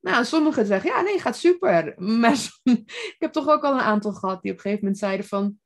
Nou, 0.04 0.24
sommigen 0.24 0.66
zeggen, 0.66 0.90
ja, 0.90 1.00
nee, 1.00 1.18
gaat 1.18 1.36
super. 1.36 1.94
Maar 2.20 2.38
ik 2.62 3.16
heb 3.18 3.32
toch 3.32 3.48
ook 3.48 3.62
al 3.62 3.72
een 3.72 3.80
aantal 3.80 4.12
gehad 4.12 4.42
die 4.42 4.50
op 4.50 4.56
een 4.56 4.62
gegeven 4.62 4.84
moment 4.84 4.98
zeiden 5.02 5.26
van... 5.26 5.58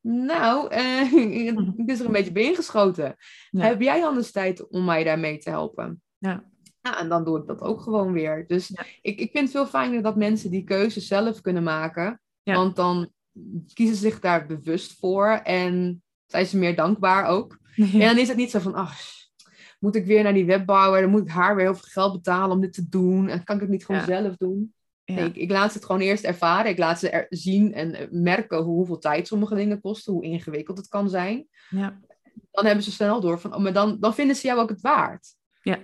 Nou, 0.00 0.70
eh, 0.70 1.12
ik 1.76 1.88
is 1.88 2.00
er 2.00 2.06
een 2.06 2.12
beetje 2.12 2.32
bij 2.32 2.42
ingeschoten. 2.42 3.16
Ja. 3.50 3.64
Heb 3.64 3.80
jij 3.80 4.04
anders 4.04 4.30
tijd 4.30 4.68
om 4.68 4.84
mij 4.84 5.04
daarmee 5.04 5.38
te 5.38 5.50
helpen? 5.50 6.02
Ja. 6.18 6.44
Ja, 6.80 6.98
en 6.98 7.08
dan 7.08 7.24
doe 7.24 7.38
ik 7.38 7.46
dat 7.46 7.60
ook 7.60 7.80
gewoon 7.80 8.12
weer. 8.12 8.46
Dus 8.46 8.68
Ja. 8.68 8.84
ik, 9.02 9.18
ik 9.20 9.30
vind 9.30 9.44
het 9.44 9.50
veel 9.50 9.66
fijner 9.66 10.02
dat 10.02 10.16
mensen 10.16 10.50
die 10.50 10.64
keuze 10.64 11.00
zelf 11.00 11.40
kunnen 11.40 11.62
maken. 11.62 12.20
Want 12.42 12.76
dan 12.76 13.12
kiezen 13.74 13.96
ze 13.96 14.02
zich 14.02 14.20
daar 14.20 14.46
bewust 14.46 14.98
voor 14.98 15.28
en 15.28 16.02
zijn 16.26 16.46
ze 16.46 16.58
meer 16.58 16.76
dankbaar 16.76 17.26
ook. 17.26 17.58
En 17.76 17.98
dan 17.98 18.18
is 18.18 18.28
het 18.28 18.36
niet 18.36 18.50
zo 18.50 18.58
van, 18.58 18.74
ach, 18.74 19.00
moet 19.82 19.96
ik 19.96 20.06
weer 20.06 20.22
naar 20.22 20.34
die 20.34 20.44
webbouwer, 20.46 21.00
dan 21.00 21.10
moet 21.10 21.22
ik 21.22 21.28
haar 21.28 21.56
weer 21.56 21.64
heel 21.64 21.74
veel 21.74 21.88
geld 21.90 22.12
betalen 22.12 22.50
om 22.56 22.60
dit 22.60 22.72
te 22.72 22.88
doen. 22.88 23.28
En 23.28 23.44
kan 23.44 23.54
ik 23.54 23.60
het 23.60 23.70
niet 23.70 23.84
gewoon 23.84 24.00
Ja. 24.00 24.06
zelf 24.06 24.36
doen? 24.36 24.74
Ja. 25.04 25.14
Nee, 25.14 25.24
ik, 25.24 25.36
ik 25.36 25.50
laat 25.50 25.70
ze 25.72 25.76
het 25.78 25.86
gewoon 25.86 26.00
eerst 26.00 26.24
ervaren. 26.24 26.70
Ik 26.70 26.78
laat 26.78 26.98
ze 26.98 27.10
er 27.10 27.26
zien 27.28 27.74
en 27.74 27.94
eh, 27.94 28.06
merken 28.10 28.58
hoe, 28.62 28.74
hoeveel 28.74 28.98
tijd 28.98 29.26
sommige 29.26 29.54
dingen 29.54 29.80
kosten, 29.80 30.12
hoe 30.12 30.24
ingewikkeld 30.24 30.78
het 30.78 30.88
kan 30.88 31.08
zijn. 31.10 31.48
Ja. 31.70 32.00
Dan 32.50 32.66
hebben 32.66 32.84
ze 32.84 32.90
snel 32.92 33.20
door 33.20 33.40
van, 33.40 33.54
oh, 33.54 33.60
maar 33.60 33.72
dan, 33.72 33.96
dan 34.00 34.14
vinden 34.14 34.36
ze 34.36 34.46
jou 34.46 34.60
ook 34.60 34.68
het 34.68 34.80
waard. 34.80 35.34
Ja. 35.62 35.78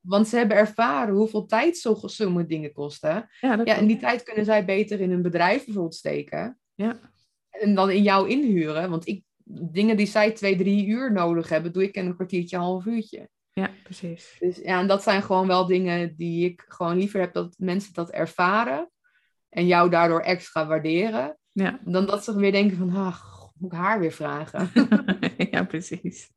Want 0.00 0.28
ze 0.28 0.36
hebben 0.36 0.56
ervaren 0.56 1.14
hoeveel 1.14 1.46
tijd 1.46 1.76
sommige 2.04 2.46
dingen 2.46 2.72
kosten. 2.72 3.28
Ja, 3.40 3.56
dat 3.56 3.66
Ja, 3.66 3.76
en 3.76 3.86
die 3.86 3.98
tijd 3.98 4.22
kunnen 4.22 4.44
zij 4.44 4.64
beter 4.64 5.00
in 5.00 5.10
hun 5.10 5.22
bedrijf 5.22 5.64
bijvoorbeeld 5.64 5.94
steken. 5.94 6.58
Ja. 6.74 7.00
En 7.50 7.74
dan 7.74 7.90
in 7.90 8.02
jou 8.02 8.28
inhuren. 8.28 8.90
Want 8.90 9.06
ik, 9.08 9.24
dingen 9.52 9.96
die 9.96 10.06
zij 10.06 10.30
twee, 10.30 10.56
drie 10.56 10.86
uur 10.86 11.12
nodig 11.12 11.48
hebben, 11.48 11.72
doe 11.72 11.82
ik 11.82 11.94
in 11.94 12.06
een 12.06 12.14
kwartiertje, 12.14 12.56
een 12.56 12.62
half 12.62 12.84
uurtje. 12.84 13.28
ja, 13.52 13.70
precies. 13.82 14.36
Dus 14.38 14.56
ja, 14.56 14.80
en 14.80 14.86
dat 14.86 15.02
zijn 15.02 15.22
gewoon 15.22 15.46
wel 15.46 15.66
dingen 15.66 16.16
die 16.16 16.44
ik 16.44 16.64
gewoon 16.68 16.96
liever 16.96 17.20
heb 17.20 17.32
dat 17.32 17.54
mensen 17.58 17.94
dat 17.94 18.10
ervaren. 18.10 18.90
En 19.48 19.66
jou 19.66 19.90
daardoor 19.90 20.20
extra 20.20 20.66
waarderen. 20.66 21.38
Ja. 21.48 21.78
Dan 21.84 22.06
dat 22.06 22.24
ze 22.24 22.36
weer 22.36 22.52
denken 22.52 22.76
van, 22.76 22.96
ach, 22.96 23.50
moet 23.58 23.72
ik 23.72 23.78
haar 23.78 24.00
weer 24.00 24.12
vragen. 24.12 24.70
ja, 25.50 25.64
precies. 25.64 26.30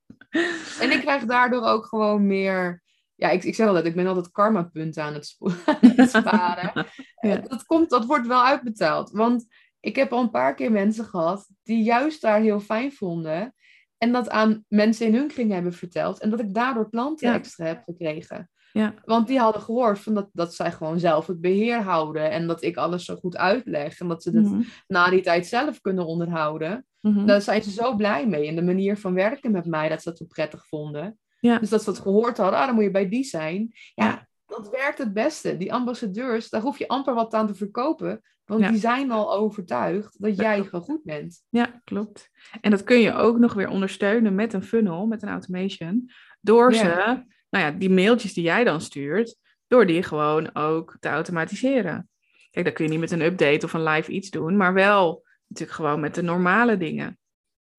en 0.79 0.91
ik 0.91 0.99
krijg 1.01 1.25
daardoor 1.25 1.63
ook 1.63 1.85
gewoon 1.85 2.27
meer... 2.27 2.81
Ja, 3.15 3.29
ik, 3.29 3.43
ik 3.43 3.55
zeg 3.55 3.67
altijd, 3.67 3.85
ik 3.85 3.95
ben 3.95 4.07
altijd 4.07 4.31
karma-punten 4.31 5.03
aan 5.03 5.13
het, 5.13 5.35
aan 5.65 5.77
het 5.95 6.09
sparen. 6.09 6.71
Ja. 7.21 7.37
Dat, 7.37 7.65
komt, 7.65 7.89
dat 7.89 8.05
wordt 8.05 8.27
wel 8.27 8.43
uitbetaald. 8.43 9.11
Want 9.11 9.45
ik 9.83 9.95
heb 9.95 10.13
al 10.13 10.21
een 10.21 10.29
paar 10.31 10.55
keer 10.55 10.71
mensen 10.71 11.05
gehad 11.05 11.47
die 11.63 11.83
juist 11.83 12.21
daar 12.21 12.39
heel 12.41 12.59
fijn 12.59 12.91
vonden. 12.91 13.53
En 13.97 14.11
dat 14.11 14.29
aan 14.29 14.65
mensen 14.67 15.05
in 15.07 15.15
hun 15.15 15.27
kring 15.27 15.51
hebben 15.51 15.73
verteld. 15.73 16.19
En 16.19 16.29
dat 16.29 16.39
ik 16.39 16.53
daardoor 16.53 16.89
klanten 16.89 17.27
Ja. 17.27 17.33
extra 17.35 17.65
heb 17.65 17.83
gekregen. 17.83 18.49
Ja. 18.71 18.93
Want 19.05 19.27
die 19.27 19.39
hadden 19.39 19.61
gehoord 19.61 19.99
van 19.99 20.13
dat, 20.13 20.29
dat 20.33 20.55
zij 20.55 20.71
gewoon 20.71 20.99
zelf 20.99 21.27
het 21.27 21.41
beheer 21.41 21.81
houden. 21.81 22.31
En 22.31 22.47
dat 22.47 22.63
ik 22.63 22.77
alles 22.77 23.05
zo 23.05 23.15
goed 23.15 23.37
uitleg. 23.37 23.99
En 23.99 24.07
dat 24.07 24.23
ze 24.23 24.29
het 24.29 24.45
Mhm. 24.45 24.61
na 24.87 25.09
die 25.09 25.21
tijd 25.21 25.47
zelf 25.47 25.81
kunnen 25.81 26.05
onderhouden. 26.05 26.85
Mhm. 27.01 27.25
Daar 27.25 27.41
zijn 27.41 27.63
ze 27.63 27.71
zo 27.71 27.95
blij 27.95 28.27
mee. 28.27 28.47
En 28.47 28.55
de 28.55 28.61
manier 28.63 28.97
van 28.97 29.13
werken 29.13 29.51
met 29.51 29.65
mij, 29.65 29.89
dat 29.89 30.01
ze 30.01 30.09
dat 30.09 30.17
zo 30.17 30.25
prettig 30.25 30.67
vonden. 30.67 31.17
Ja. 31.39 31.59
Dus 31.59 31.69
dat 31.69 31.83
ze 31.83 31.91
dat 31.91 31.99
gehoord 31.99 32.37
hadden, 32.37 32.59
ah, 32.59 32.65
dan 32.65 32.75
moet 32.75 32.83
je 32.83 32.91
bij 32.91 33.09
die 33.09 33.23
zijn. 33.23 33.71
Ja. 33.95 34.27
dat 34.45 34.69
werkt 34.69 34.97
het 34.97 35.13
beste. 35.13 35.57
Die 35.57 35.73
ambassadeurs, 35.73 36.49
daar 36.49 36.61
hoef 36.61 36.77
je 36.77 36.87
amper 36.87 37.13
wat 37.13 37.33
aan 37.33 37.47
te 37.47 37.55
verkopen. 37.55 38.21
Want 38.53 38.65
Ja. 38.65 38.71
die 38.71 38.79
zijn 38.79 39.11
al 39.11 39.33
overtuigd 39.33 40.21
dat 40.21 40.37
jij 40.37 40.63
gewoon 40.63 40.81
goed 40.81 41.03
bent. 41.03 41.43
Ja, 41.49 41.81
klopt. 41.83 42.29
En 42.61 42.71
dat 42.71 42.83
kun 42.83 42.99
je 42.99 43.13
ook 43.13 43.37
nog 43.37 43.53
weer 43.53 43.69
ondersteunen 43.69 44.35
met 44.35 44.53
een 44.53 44.63
funnel, 44.63 45.05
met 45.05 45.21
een 45.23 45.29
automation. 45.29 46.11
Door 46.41 46.73
Ja. 46.73 46.77
ze, 46.77 47.23
nou 47.49 47.65
ja, 47.65 47.71
die 47.71 47.89
mailtjes 47.89 48.33
die 48.33 48.43
jij 48.43 48.63
dan 48.63 48.81
stuurt, 48.81 49.35
door 49.67 49.85
die 49.85 50.03
gewoon 50.03 50.55
ook 50.55 50.97
te 50.99 51.09
automatiseren. 51.09 52.09
Kijk, 52.51 52.65
dat 52.65 52.73
kun 52.73 52.85
je 52.85 52.91
niet 52.91 52.99
met 52.99 53.11
een 53.11 53.21
update 53.21 53.65
of 53.65 53.73
een 53.73 53.83
live 53.83 54.11
iets 54.11 54.29
doen, 54.29 54.57
maar 54.57 54.73
wel 54.73 55.25
natuurlijk 55.47 55.77
gewoon 55.77 55.99
met 55.99 56.15
de 56.15 56.21
normale 56.21 56.77
dingen. 56.77 57.17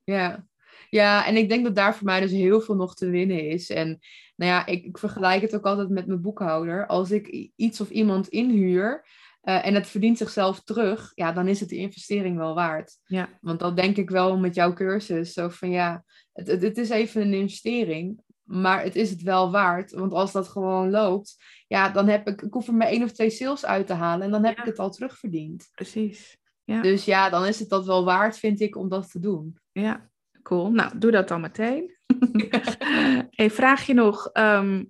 Ja. 0.04 0.46
ja, 0.90 1.26
en 1.26 1.36
ik 1.36 1.48
denk 1.48 1.64
dat 1.64 1.74
daar 1.74 1.94
voor 1.96 2.04
mij 2.06 2.20
dus 2.20 2.30
heel 2.30 2.60
veel 2.60 2.74
nog 2.74 2.94
te 2.94 3.08
winnen 3.10 3.48
is. 3.48 3.70
En 3.70 3.98
nou 4.36 4.50
ja, 4.50 4.66
ik, 4.66 4.84
ik 4.84 4.98
vergelijk 4.98 5.42
het 5.42 5.54
ook 5.54 5.64
altijd 5.64 5.88
met 5.88 6.06
mijn 6.06 6.20
boekhouder. 6.20 6.86
Als 6.86 7.10
ik 7.10 7.50
iets 7.56 7.80
of 7.80 7.90
iemand 7.90 8.28
inhuur 8.28 9.06
eh, 9.44 9.66
en 9.66 9.74
het 9.74 9.86
verdient 9.86 10.18
zichzelf 10.18 10.62
terug, 10.62 11.12
ja, 11.14 11.32
dan 11.32 11.48
is 11.48 11.60
het 11.60 11.68
de 11.68 11.76
investering 11.76 12.36
wel 12.36 12.54
waard. 12.54 12.98
Ja. 13.04 13.28
Want 13.40 13.58
dat 13.58 13.76
denk 13.76 13.96
ik 13.96 14.10
wel 14.10 14.38
met 14.38 14.54
jouw 14.54 14.72
cursus. 14.72 15.32
Zo 15.32 15.48
van 15.48 15.70
ja, 15.70 16.04
het, 16.32 16.46
het, 16.46 16.62
het 16.62 16.78
is 16.78 16.90
even 16.90 17.22
een 17.22 17.34
investering, 17.34 18.20
maar 18.42 18.82
het 18.82 18.96
is 18.96 19.10
het 19.10 19.22
wel 19.22 19.50
waard. 19.50 19.92
Want 19.92 20.12
als 20.12 20.32
dat 20.32 20.48
gewoon 20.48 20.90
loopt, 20.90 21.36
ja, 21.66 21.88
dan 21.88 22.08
heb 22.08 22.28
ik, 22.28 22.42
ik 22.42 22.52
hoef 22.52 22.66
er 22.66 22.74
maar 22.74 22.86
één 22.86 23.02
of 23.02 23.12
twee 23.12 23.30
sales 23.30 23.64
uit 23.66 23.86
te 23.86 23.92
halen 23.92 24.26
en 24.26 24.32
dan 24.32 24.44
heb 24.44 24.56
Ja. 24.56 24.62
ik 24.62 24.68
het 24.68 24.78
al 24.78 24.90
terugverdiend. 24.90 25.68
Precies. 25.74 26.36
Ja. 26.64 26.82
Dus 26.82 27.04
ja, 27.04 27.30
dan 27.30 27.46
is 27.46 27.58
het 27.58 27.68
dat 27.68 27.86
wel 27.86 28.04
waard, 28.04 28.38
vind 28.38 28.60
ik, 28.60 28.76
om 28.76 28.88
dat 28.88 29.10
te 29.10 29.20
doen. 29.20 29.58
Ja, 29.72 30.10
cool. 30.42 30.70
Nou, 30.70 30.98
doe 30.98 31.10
dat 31.10 31.28
dan 31.28 31.40
meteen. 31.40 31.96
hey, 33.30 33.50
vraag 33.50 33.86
je 33.86 33.94
nog, 33.94 34.26
ehm, 34.32 34.84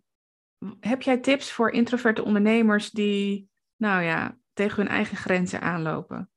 heb 0.81 1.03
jij 1.03 1.19
tips 1.19 1.51
voor 1.53 1.71
introverte 1.71 2.25
ondernemers 2.25 2.91
die, 2.91 3.49
nou 3.77 4.03
ja, 4.03 4.37
tegen 4.55 4.83
hun 4.83 4.93
eigen 4.93 5.17
grenzen 5.17 5.61
aanlopen? 5.61 6.31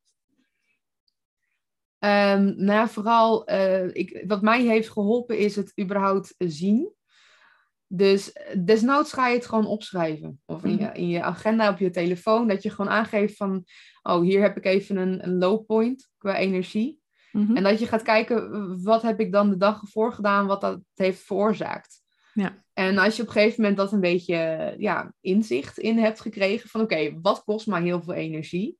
Ehm, 2.00 2.44
nou 2.44 2.72
ja, 2.72 2.88
vooral 2.88 3.46
eh, 3.46 3.96
ik, 3.96 4.24
wat 4.28 4.42
mij 4.42 4.62
heeft 4.62 4.90
geholpen 4.90 5.38
is 5.38 5.56
het 5.56 5.80
überhaupt 5.80 6.36
zien. 6.38 6.96
Dus 7.88 8.32
eh, 8.32 8.58
desnoods 8.66 9.14
ga 9.14 9.28
je 9.28 9.36
het 9.36 9.46
gewoon 9.46 9.66
opschrijven. 9.66 10.42
Of 10.46 10.64
in, 10.64 10.78
je, 10.78 10.90
in 10.94 11.08
je 11.08 11.22
agenda 11.22 11.70
op 11.70 11.78
je 11.78 11.90
telefoon. 11.90 12.48
Dat 12.48 12.64
je 12.64 12.70
gewoon 12.70 12.92
aangeeft 12.92 13.36
van... 13.36 13.66
Oh, 14.02 14.22
hier 14.22 14.42
heb 14.42 14.58
ik 14.58 14.66
even 14.66 14.98
een, 14.98 15.28
een 15.28 15.38
low 15.38 15.66
point 15.66 16.10
qua 16.18 16.38
energie. 16.38 17.00
Mhm. 17.32 17.56
En 17.56 17.64
dat 17.64 17.80
je 17.80 17.88
gaat 17.88 18.02
kijken, 18.02 18.84
wat 18.84 19.02
heb 19.02 19.20
ik 19.20 19.32
dan 19.32 19.50
de 19.50 19.58
dag 19.58 19.82
ervoor 19.82 20.14
gedaan, 20.14 20.48
wat 20.48 20.62
dat 20.62 20.80
heeft 20.94 21.22
veroorzaakt. 21.22 21.97
Ja. 22.38 22.64
En 22.74 22.98
als 22.98 23.16
je 23.16 23.22
op 23.22 23.28
een 23.28 23.34
gegeven 23.34 23.62
moment 23.62 23.78
dat 23.78 23.92
een 23.92 24.00
beetje 24.00 24.74
ja, 24.78 25.14
inzicht 25.22 25.78
in 25.78 25.98
hebt 25.98 26.20
gekregen, 26.20 26.70
van 26.70 26.82
oké, 26.82 27.20
wat 27.22 27.44
kost 27.44 27.68
mij 27.68 27.82
heel 27.82 28.02
veel 28.02 28.14
energie? 28.14 28.78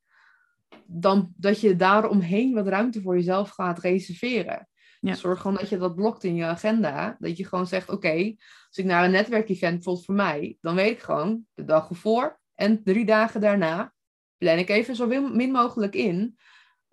Dan 0.86 1.34
dat 1.38 1.60
je 1.60 1.76
daaromheen 1.76 2.54
wat 2.54 2.68
ruimte 2.68 3.02
voor 3.02 3.16
jezelf 3.16 3.50
gaat 3.50 3.80
reserveren. 3.80 4.68
Ja. 5.00 5.14
Zorg 5.14 5.42
gewoon 5.42 5.58
dat 5.58 5.70
je 5.70 5.78
dat 5.78 5.96
blokt 5.96 6.24
in 6.24 6.36
je 6.36 6.46
agenda. 6.46 7.16
Dat 7.20 7.38
je 7.38 7.46
gewoon 7.46 7.68
zegt, 7.68 7.90
oké, 7.90 8.36
als 8.68 8.78
ik 8.78 8.86
naar 8.86 9.04
een 9.04 9.12
netwerkevent, 9.12 9.74
bijvoorbeeld 9.74 10.06
voor 10.06 10.16
mij, 10.16 10.58
dan 10.62 10.76
weet 10.76 10.92
ik 10.92 11.00
gewoon 11.00 11.46
de 11.54 11.66
dag 11.66 11.90
ervoor 11.90 12.40
en 12.56 12.84
drie 12.84 13.06
dagen 13.06 13.42
daarna 13.42 13.94
plan 14.38 14.58
ik 14.58 14.70
even 14.70 14.96
zo 14.96 15.08
min 15.08 15.36
min 15.36 15.52
mogelijk 15.52 15.96
in. 15.96 16.38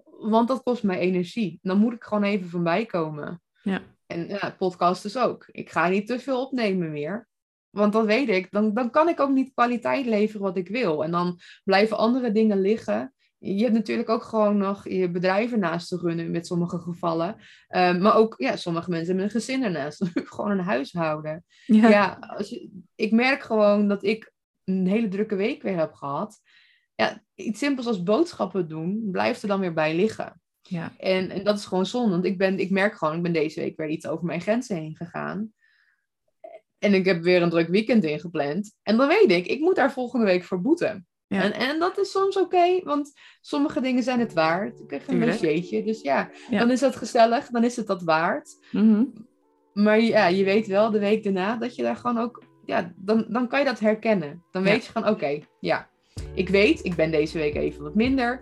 Want 0.04 0.48
dat 0.48 0.62
kost 0.62 0.82
mij 0.82 0.98
energie. 0.98 1.58
Dan 1.62 1.78
moet 1.78 1.92
ik 1.92 2.04
gewoon 2.04 2.22
even 2.22 2.48
van 2.48 2.62
bijkomen. 2.62 3.42
Ja. 3.62 3.82
En 4.14 4.28
ja, 4.28 4.54
podcast 4.58 5.02
dus 5.02 5.18
ook. 5.18 5.48
Ik 5.50 5.70
ga 5.70 5.88
niet 5.88 6.06
te 6.06 6.18
veel 6.18 6.46
opnemen 6.46 6.92
meer. 6.92 7.28
Want 7.70 7.92
dan 7.92 8.06
weet 8.06 8.28
ik, 8.28 8.50
dan, 8.50 8.74
dan 8.74 8.90
kan 8.90 9.08
ik 9.08 9.20
ook 9.20 9.30
niet 9.30 9.52
kwaliteit 9.54 10.06
leveren 10.06 10.42
wat 10.42 10.56
ik 10.56 10.68
wil. 10.68 11.04
En 11.04 11.10
dan 11.10 11.38
blijven 11.64 11.96
andere 11.96 12.32
dingen 12.32 12.60
liggen. 12.60 13.14
Je 13.38 13.62
hebt 13.62 13.74
natuurlijk 13.74 14.08
ook 14.08 14.22
gewoon 14.22 14.56
nog 14.56 14.88
je 14.88 15.10
bedrijven 15.10 15.58
naast 15.58 15.88
te 15.88 15.96
runnen 15.96 16.30
met 16.30 16.46
sommige 16.46 16.78
gevallen. 16.78 17.36
Ehm, 17.68 18.00
maar 18.00 18.16
ook, 18.16 18.34
ja, 18.38 18.56
sommige 18.56 18.90
mensen 18.90 19.06
hebben 19.06 19.24
een 19.24 19.30
gezin 19.30 19.62
ernaast. 19.62 20.10
gewoon 20.34 20.50
een 20.50 20.64
huishouden. 20.64 21.44
Ja. 21.66 21.88
Ja, 21.88 22.18
als 22.20 22.48
je, 22.48 22.70
ik 22.94 23.12
merk 23.12 23.42
gewoon 23.42 23.88
dat 23.88 24.04
ik 24.04 24.32
een 24.64 24.86
hele 24.86 25.08
drukke 25.08 25.36
week 25.36 25.62
weer 25.62 25.76
heb 25.76 25.92
gehad. 25.92 26.40
Ja, 26.94 27.22
iets 27.34 27.58
simpels 27.58 27.86
als 27.86 28.02
boodschappen 28.02 28.68
doen, 28.68 29.08
blijft 29.10 29.42
er 29.42 29.48
dan 29.48 29.60
weer 29.60 29.74
bij 29.74 29.94
liggen. 29.94 30.42
Ja. 30.68 30.92
En, 30.98 31.30
en 31.30 31.44
dat 31.44 31.58
is 31.58 31.64
gewoon 31.64 31.86
zonde, 31.86 32.10
want 32.10 32.24
ik, 32.24 32.38
ben, 32.38 32.58
ik 32.58 32.70
merk 32.70 32.94
gewoon, 32.94 33.16
ik 33.16 33.22
ben 33.22 33.32
deze 33.32 33.60
week 33.60 33.76
weer 33.76 33.88
iets 33.88 34.06
over 34.06 34.24
mijn 34.24 34.40
grenzen 34.40 34.76
heen 34.76 34.96
gegaan. 34.96 35.52
En 36.78 36.94
ik 36.94 37.04
heb 37.04 37.22
weer 37.22 37.42
een 37.42 37.50
druk 37.50 37.68
weekend 37.68 38.04
ingepland. 38.04 38.74
En 38.82 38.96
dan 38.96 39.08
weet 39.08 39.30
ik, 39.30 39.46
ik 39.46 39.60
moet 39.60 39.76
daar 39.76 39.92
volgende 39.92 40.24
week 40.26 40.44
voor 40.44 40.60
boeten. 40.60 41.06
Ja. 41.26 41.42
En, 41.42 41.52
en 41.52 41.78
dat 41.78 41.98
is 41.98 42.10
soms 42.10 42.36
oké, 42.36 42.80
want 42.82 43.12
sommige 43.40 43.80
dingen 43.80 44.02
zijn 44.02 44.20
het 44.20 44.32
waard. 44.32 44.80
Ik 44.80 44.86
krijg 44.86 45.08
een 45.08 45.18
logeetje, 45.26 45.84
dus 45.84 46.00
ja, 46.00 46.30
Ja. 46.50 46.58
dan 46.58 46.70
is 46.70 46.80
dat 46.80 46.96
gezellig, 46.96 47.46
dan 47.48 47.64
is 47.64 47.76
het 47.76 47.86
dat 47.86 48.02
waard. 48.02 48.58
Mhm. 48.70 49.04
Maar 49.72 50.00
ja, 50.00 50.26
je 50.26 50.44
weet 50.44 50.66
wel 50.66 50.90
de 50.90 50.98
week 50.98 51.24
daarna 51.24 51.56
dat 51.56 51.74
je 51.76 51.82
daar 51.82 51.96
gewoon 51.96 52.18
ook, 52.18 52.42
ja, 52.64 52.92
dan, 52.96 53.26
dan 53.28 53.48
kan 53.48 53.58
je 53.58 53.64
dat 53.64 53.80
herkennen. 53.80 54.44
Dan 54.50 54.64
Ja. 54.64 54.70
weet 54.70 54.84
je 54.84 54.92
gewoon, 54.92 55.08
oké, 55.08 55.40
ja, 55.60 55.90
ik 56.34 56.48
weet, 56.48 56.84
ik 56.84 56.94
ben 56.94 57.10
deze 57.10 57.38
week 57.38 57.54
even 57.54 57.82
wat 57.82 57.94
minder. 57.94 58.38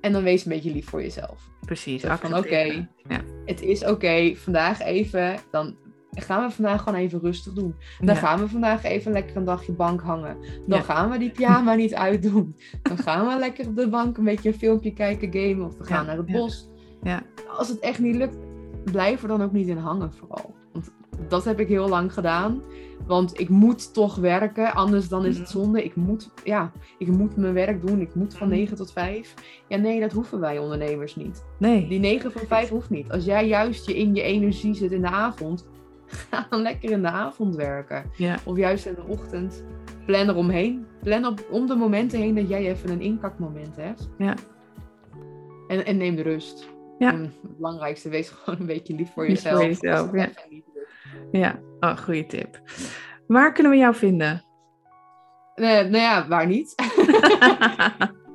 En 0.00 0.12
dan 0.12 0.22
wees 0.22 0.44
een 0.44 0.52
beetje 0.52 0.72
lief 0.72 0.88
voor 0.88 1.02
jezelf. 1.02 1.48
Precies. 1.66 2.00
Van, 2.02 2.10
accepteren. 2.10 2.90
Ja. 3.08 3.20
Het 3.44 3.62
is 3.62 3.84
oké, 3.84 4.34
vandaag 4.36 4.80
even, 4.80 5.36
dan 5.50 5.76
gaan 6.10 6.46
we 6.46 6.54
vandaag 6.54 6.82
gewoon 6.82 6.98
even 6.98 7.20
rustig 7.20 7.52
doen. 7.52 7.74
Dan 7.98 8.14
Ja. 8.14 8.20
gaan 8.20 8.38
we 8.38 8.48
vandaag 8.48 8.82
even 8.84 9.12
lekker 9.12 9.36
een 9.36 9.44
dagje 9.44 9.72
bank 9.72 10.00
hangen. 10.00 10.36
Dan 10.66 10.78
Ja. 10.78 10.84
gaan 10.84 11.10
we 11.10 11.18
die 11.18 11.30
pyjama 11.30 11.74
niet 11.74 11.94
uitdoen. 11.94 12.56
Dan 12.82 12.98
gaan 12.98 13.26
we 13.26 13.38
lekker 13.38 13.66
op 13.66 13.76
de 13.76 13.88
bank 13.88 14.16
een 14.18 14.24
beetje 14.24 14.48
een 14.48 14.58
filmpje 14.58 14.92
kijken, 14.92 15.32
gamen 15.32 15.66
of 15.66 15.76
we 15.78 15.84
gaan 15.84 16.06
naar 16.06 16.16
het 16.16 16.26
bos. 16.32 16.68
Ja. 17.02 17.22
Als 17.56 17.68
het 17.68 17.78
echt 17.78 17.98
niet 17.98 18.16
lukt, 18.16 18.36
blijf 18.84 19.22
er 19.22 19.28
dan 19.28 19.42
ook 19.42 19.52
niet 19.52 19.68
in 19.68 19.76
hangen 19.76 20.12
vooral. 20.12 20.54
Want 20.72 20.92
dat 21.28 21.44
heb 21.44 21.60
ik 21.60 21.68
heel 21.68 21.88
lang 21.88 22.12
gedaan. 22.12 22.62
Want 23.06 23.40
ik 23.40 23.48
moet 23.48 23.94
toch 23.94 24.16
werken, 24.16 24.72
anders 24.74 25.08
dan 25.08 25.24
is 25.24 25.38
het 25.38 25.48
Mhm. 25.48 25.58
zonde. 25.58 25.84
Ik 25.84 25.94
moet, 25.96 26.30
ja, 26.44 26.72
ik 26.98 27.08
moet 27.08 27.36
mijn 27.36 27.52
werk 27.54 27.86
doen. 27.86 28.00
Ik 28.00 28.14
moet 28.14 28.34
van 28.36 28.46
Mhm. 28.48 28.56
9 28.56 28.76
tot 28.76 28.92
5. 28.92 29.34
Ja, 29.68 29.76
nee, 29.76 30.00
dat 30.00 30.12
hoeven 30.12 30.40
wij 30.40 30.58
ondernemers 30.58 31.16
niet. 31.16 31.44
Nee. 31.58 31.88
Die 31.88 31.98
9 32.00 32.32
van 32.32 32.46
5 32.46 32.68
hoeft 32.68 32.90
niet. 32.90 33.10
Als 33.12 33.24
jij 33.24 33.46
juist 33.48 33.86
je 33.86 33.96
in 33.98 34.14
je 34.14 34.22
energie 34.22 34.74
zit 34.74 34.92
in 34.92 35.00
de 35.00 35.08
avond, 35.10 35.68
ga 36.30 36.46
dan 36.50 36.62
lekker 36.62 36.90
in 36.90 37.02
de 37.02 37.10
avond 37.10 37.56
werken. 37.56 38.04
Ja. 38.16 38.36
Of 38.44 38.56
juist 38.56 38.86
in 38.86 38.94
de 38.94 39.04
ochtend. 39.06 39.64
Plan 40.06 40.28
eromheen. 40.28 40.86
Plan 41.02 41.26
op, 41.26 41.46
om 41.50 41.66
de 41.66 41.74
momenten 41.74 42.18
heen 42.18 42.34
dat 42.34 42.48
jij 42.48 42.70
even 42.70 42.90
een 42.90 43.00
inkakmoment 43.00 43.76
hebt. 43.76 44.08
Ja. 44.18 44.34
En, 45.68 45.84
en 45.84 45.96
neem 45.96 46.16
de 46.16 46.22
rust. 46.22 46.68
Ja. 47.00 47.12
En 47.12 47.22
het 47.22 47.56
belangrijkste, 47.56 48.08
wees 48.08 48.28
gewoon 48.44 48.60
een 48.60 48.66
beetje 48.66 48.94
lief 48.94 49.12
voor 49.12 49.28
jezelf. 49.28 49.62
jezelf, 49.62 50.12
ja. 50.12 50.28
Ja, 51.32 51.60
oh, 51.80 51.96
goede 51.96 52.26
tip. 52.26 52.60
Waar 53.26 53.52
kunnen 53.52 53.72
we 53.72 53.78
jou 53.78 53.94
vinden? 53.94 54.44
Nee, 55.54 55.82
nou 55.82 55.96
ja, 55.96 56.28
waar 56.28 56.46
niet? 56.46 56.74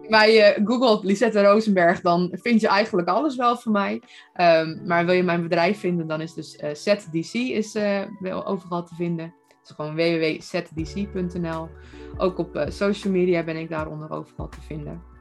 Bij 0.10 0.58
uh, 0.60 0.66
Google 0.68 1.08
Lisette 1.08 1.44
Rosenberg, 1.44 2.02
dan 2.02 2.30
vind 2.32 2.62
je 2.62 2.68
eigenlijk 2.68 3.08
alles 3.08 3.36
wel 3.36 3.58
van 3.58 3.72
mij. 3.72 4.02
Ehm, 4.34 4.86
maar 4.86 5.06
wil 5.06 5.16
je 5.16 5.24
mijn 5.24 5.42
bedrijf 5.42 5.80
vinden, 5.80 6.08
dan 6.08 6.22
is 6.22 6.34
dus 6.34 6.56
eh 6.56 6.74
ZDC 6.74 7.34
is, 7.34 7.76
eh, 7.76 8.02
wel 8.20 8.46
overal 8.46 8.84
te 8.84 8.96
vinden. 8.96 9.34
Het 9.48 9.70
is 9.70 9.76
gewoon 9.76 9.96
www.zdc.nl. 9.96 11.70
Ook 12.18 12.38
op 12.38 12.56
eh, 12.56 12.70
social 12.70 13.14
media 13.14 13.44
ben 13.44 13.58
ik 13.58 13.70
daaronder 13.70 14.12
overal 14.12 14.50
te 14.50 14.62
vinden. 14.62 15.15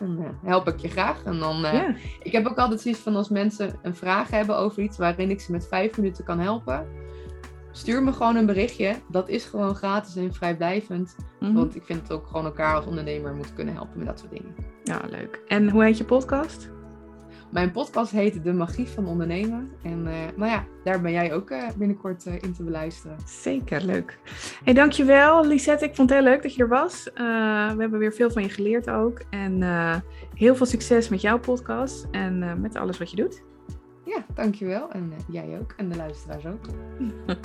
En 0.00 0.18
eh, 0.18 0.48
help 0.48 0.68
ik 0.68 0.78
je 0.78 0.88
graag. 0.88 1.22
En 1.24 1.38
dan, 1.38 1.64
eh, 1.64 1.72
ja. 1.72 1.94
Ik 2.22 2.32
heb 2.32 2.46
ook 2.46 2.58
altijd 2.58 2.80
zoiets 2.80 3.00
van 3.00 3.16
als 3.16 3.28
mensen 3.28 3.78
een 3.82 3.94
vraag 3.94 4.30
hebben 4.30 4.56
over 4.56 4.82
iets 4.82 4.98
waarin 4.98 5.30
ik 5.30 5.40
ze 5.40 5.52
met 5.52 5.68
vijf 5.68 5.96
minuten 5.96 6.24
kan 6.24 6.38
helpen. 6.40 6.86
Stuur 7.72 8.02
me 8.02 8.12
gewoon 8.12 8.36
een 8.36 8.46
berichtje. 8.46 8.94
Dat 9.08 9.28
is 9.28 9.44
gewoon 9.44 9.74
gratis 9.74 10.16
en 10.16 10.34
vrijblijvend. 10.34 11.16
Mhm. 11.40 11.52
Want 11.52 11.76
ik 11.76 11.84
vind 11.84 12.02
het 12.02 12.12
ook 12.12 12.26
gewoon 12.26 12.44
elkaar 12.44 12.74
als 12.74 12.86
ondernemer 12.86 13.34
moeten 13.34 13.54
kunnen 13.54 13.74
helpen 13.74 13.98
met 13.98 14.06
dat 14.06 14.18
soort 14.18 14.32
dingen. 14.32 14.54
ja, 14.84 15.00
leuk. 15.10 15.40
En 15.46 15.70
hoe 15.70 15.84
heet 15.84 15.98
je 15.98 16.04
podcast? 16.04 16.70
Mijn 17.56 17.70
podcast 17.70 18.10
heet 18.10 18.44
De 18.44 18.52
Magie 18.52 18.88
van 18.88 19.06
Ondernemen. 19.06 19.70
En 19.82 20.06
eh, 20.06 20.14
nou 20.36 20.50
ja, 20.50 20.64
daar 20.84 21.00
ben 21.00 21.12
jij 21.12 21.34
ook 21.34 21.50
eh, 21.50 21.68
binnenkort 21.76 22.26
eh, 22.26 22.42
in 22.42 22.52
te 22.52 22.62
beluisteren. 22.62 23.16
Zeker, 23.26 23.84
leuk. 23.84 24.18
Hey, 24.64 24.74
dankjewel 24.74 25.46
Lisette. 25.46 25.84
Ik 25.84 25.94
vond 25.94 26.10
het 26.10 26.18
heel 26.18 26.28
leuk 26.28 26.42
dat 26.42 26.54
je 26.54 26.62
er 26.62 26.68
was. 26.68 27.10
We 27.14 27.76
hebben 27.78 27.98
weer 27.98 28.12
veel 28.12 28.30
van 28.30 28.42
je 28.42 28.48
geleerd 28.48 28.90
ook. 28.90 29.22
En 29.30 29.62
heel 30.34 30.56
veel 30.56 30.66
succes 30.66 31.08
met 31.08 31.20
jouw 31.20 31.38
podcast 31.38 32.06
en 32.10 32.60
met 32.60 32.76
alles 32.76 32.98
wat 32.98 33.10
je 33.10 33.16
doet. 33.16 33.42
Ja, 34.04 34.26
dankjewel. 34.34 34.90
En 34.90 35.12
jij 35.28 35.58
ook. 35.60 35.74
En 35.76 35.88
de 35.88 35.96
luisteraars 35.96 36.46
ook. 36.46 36.66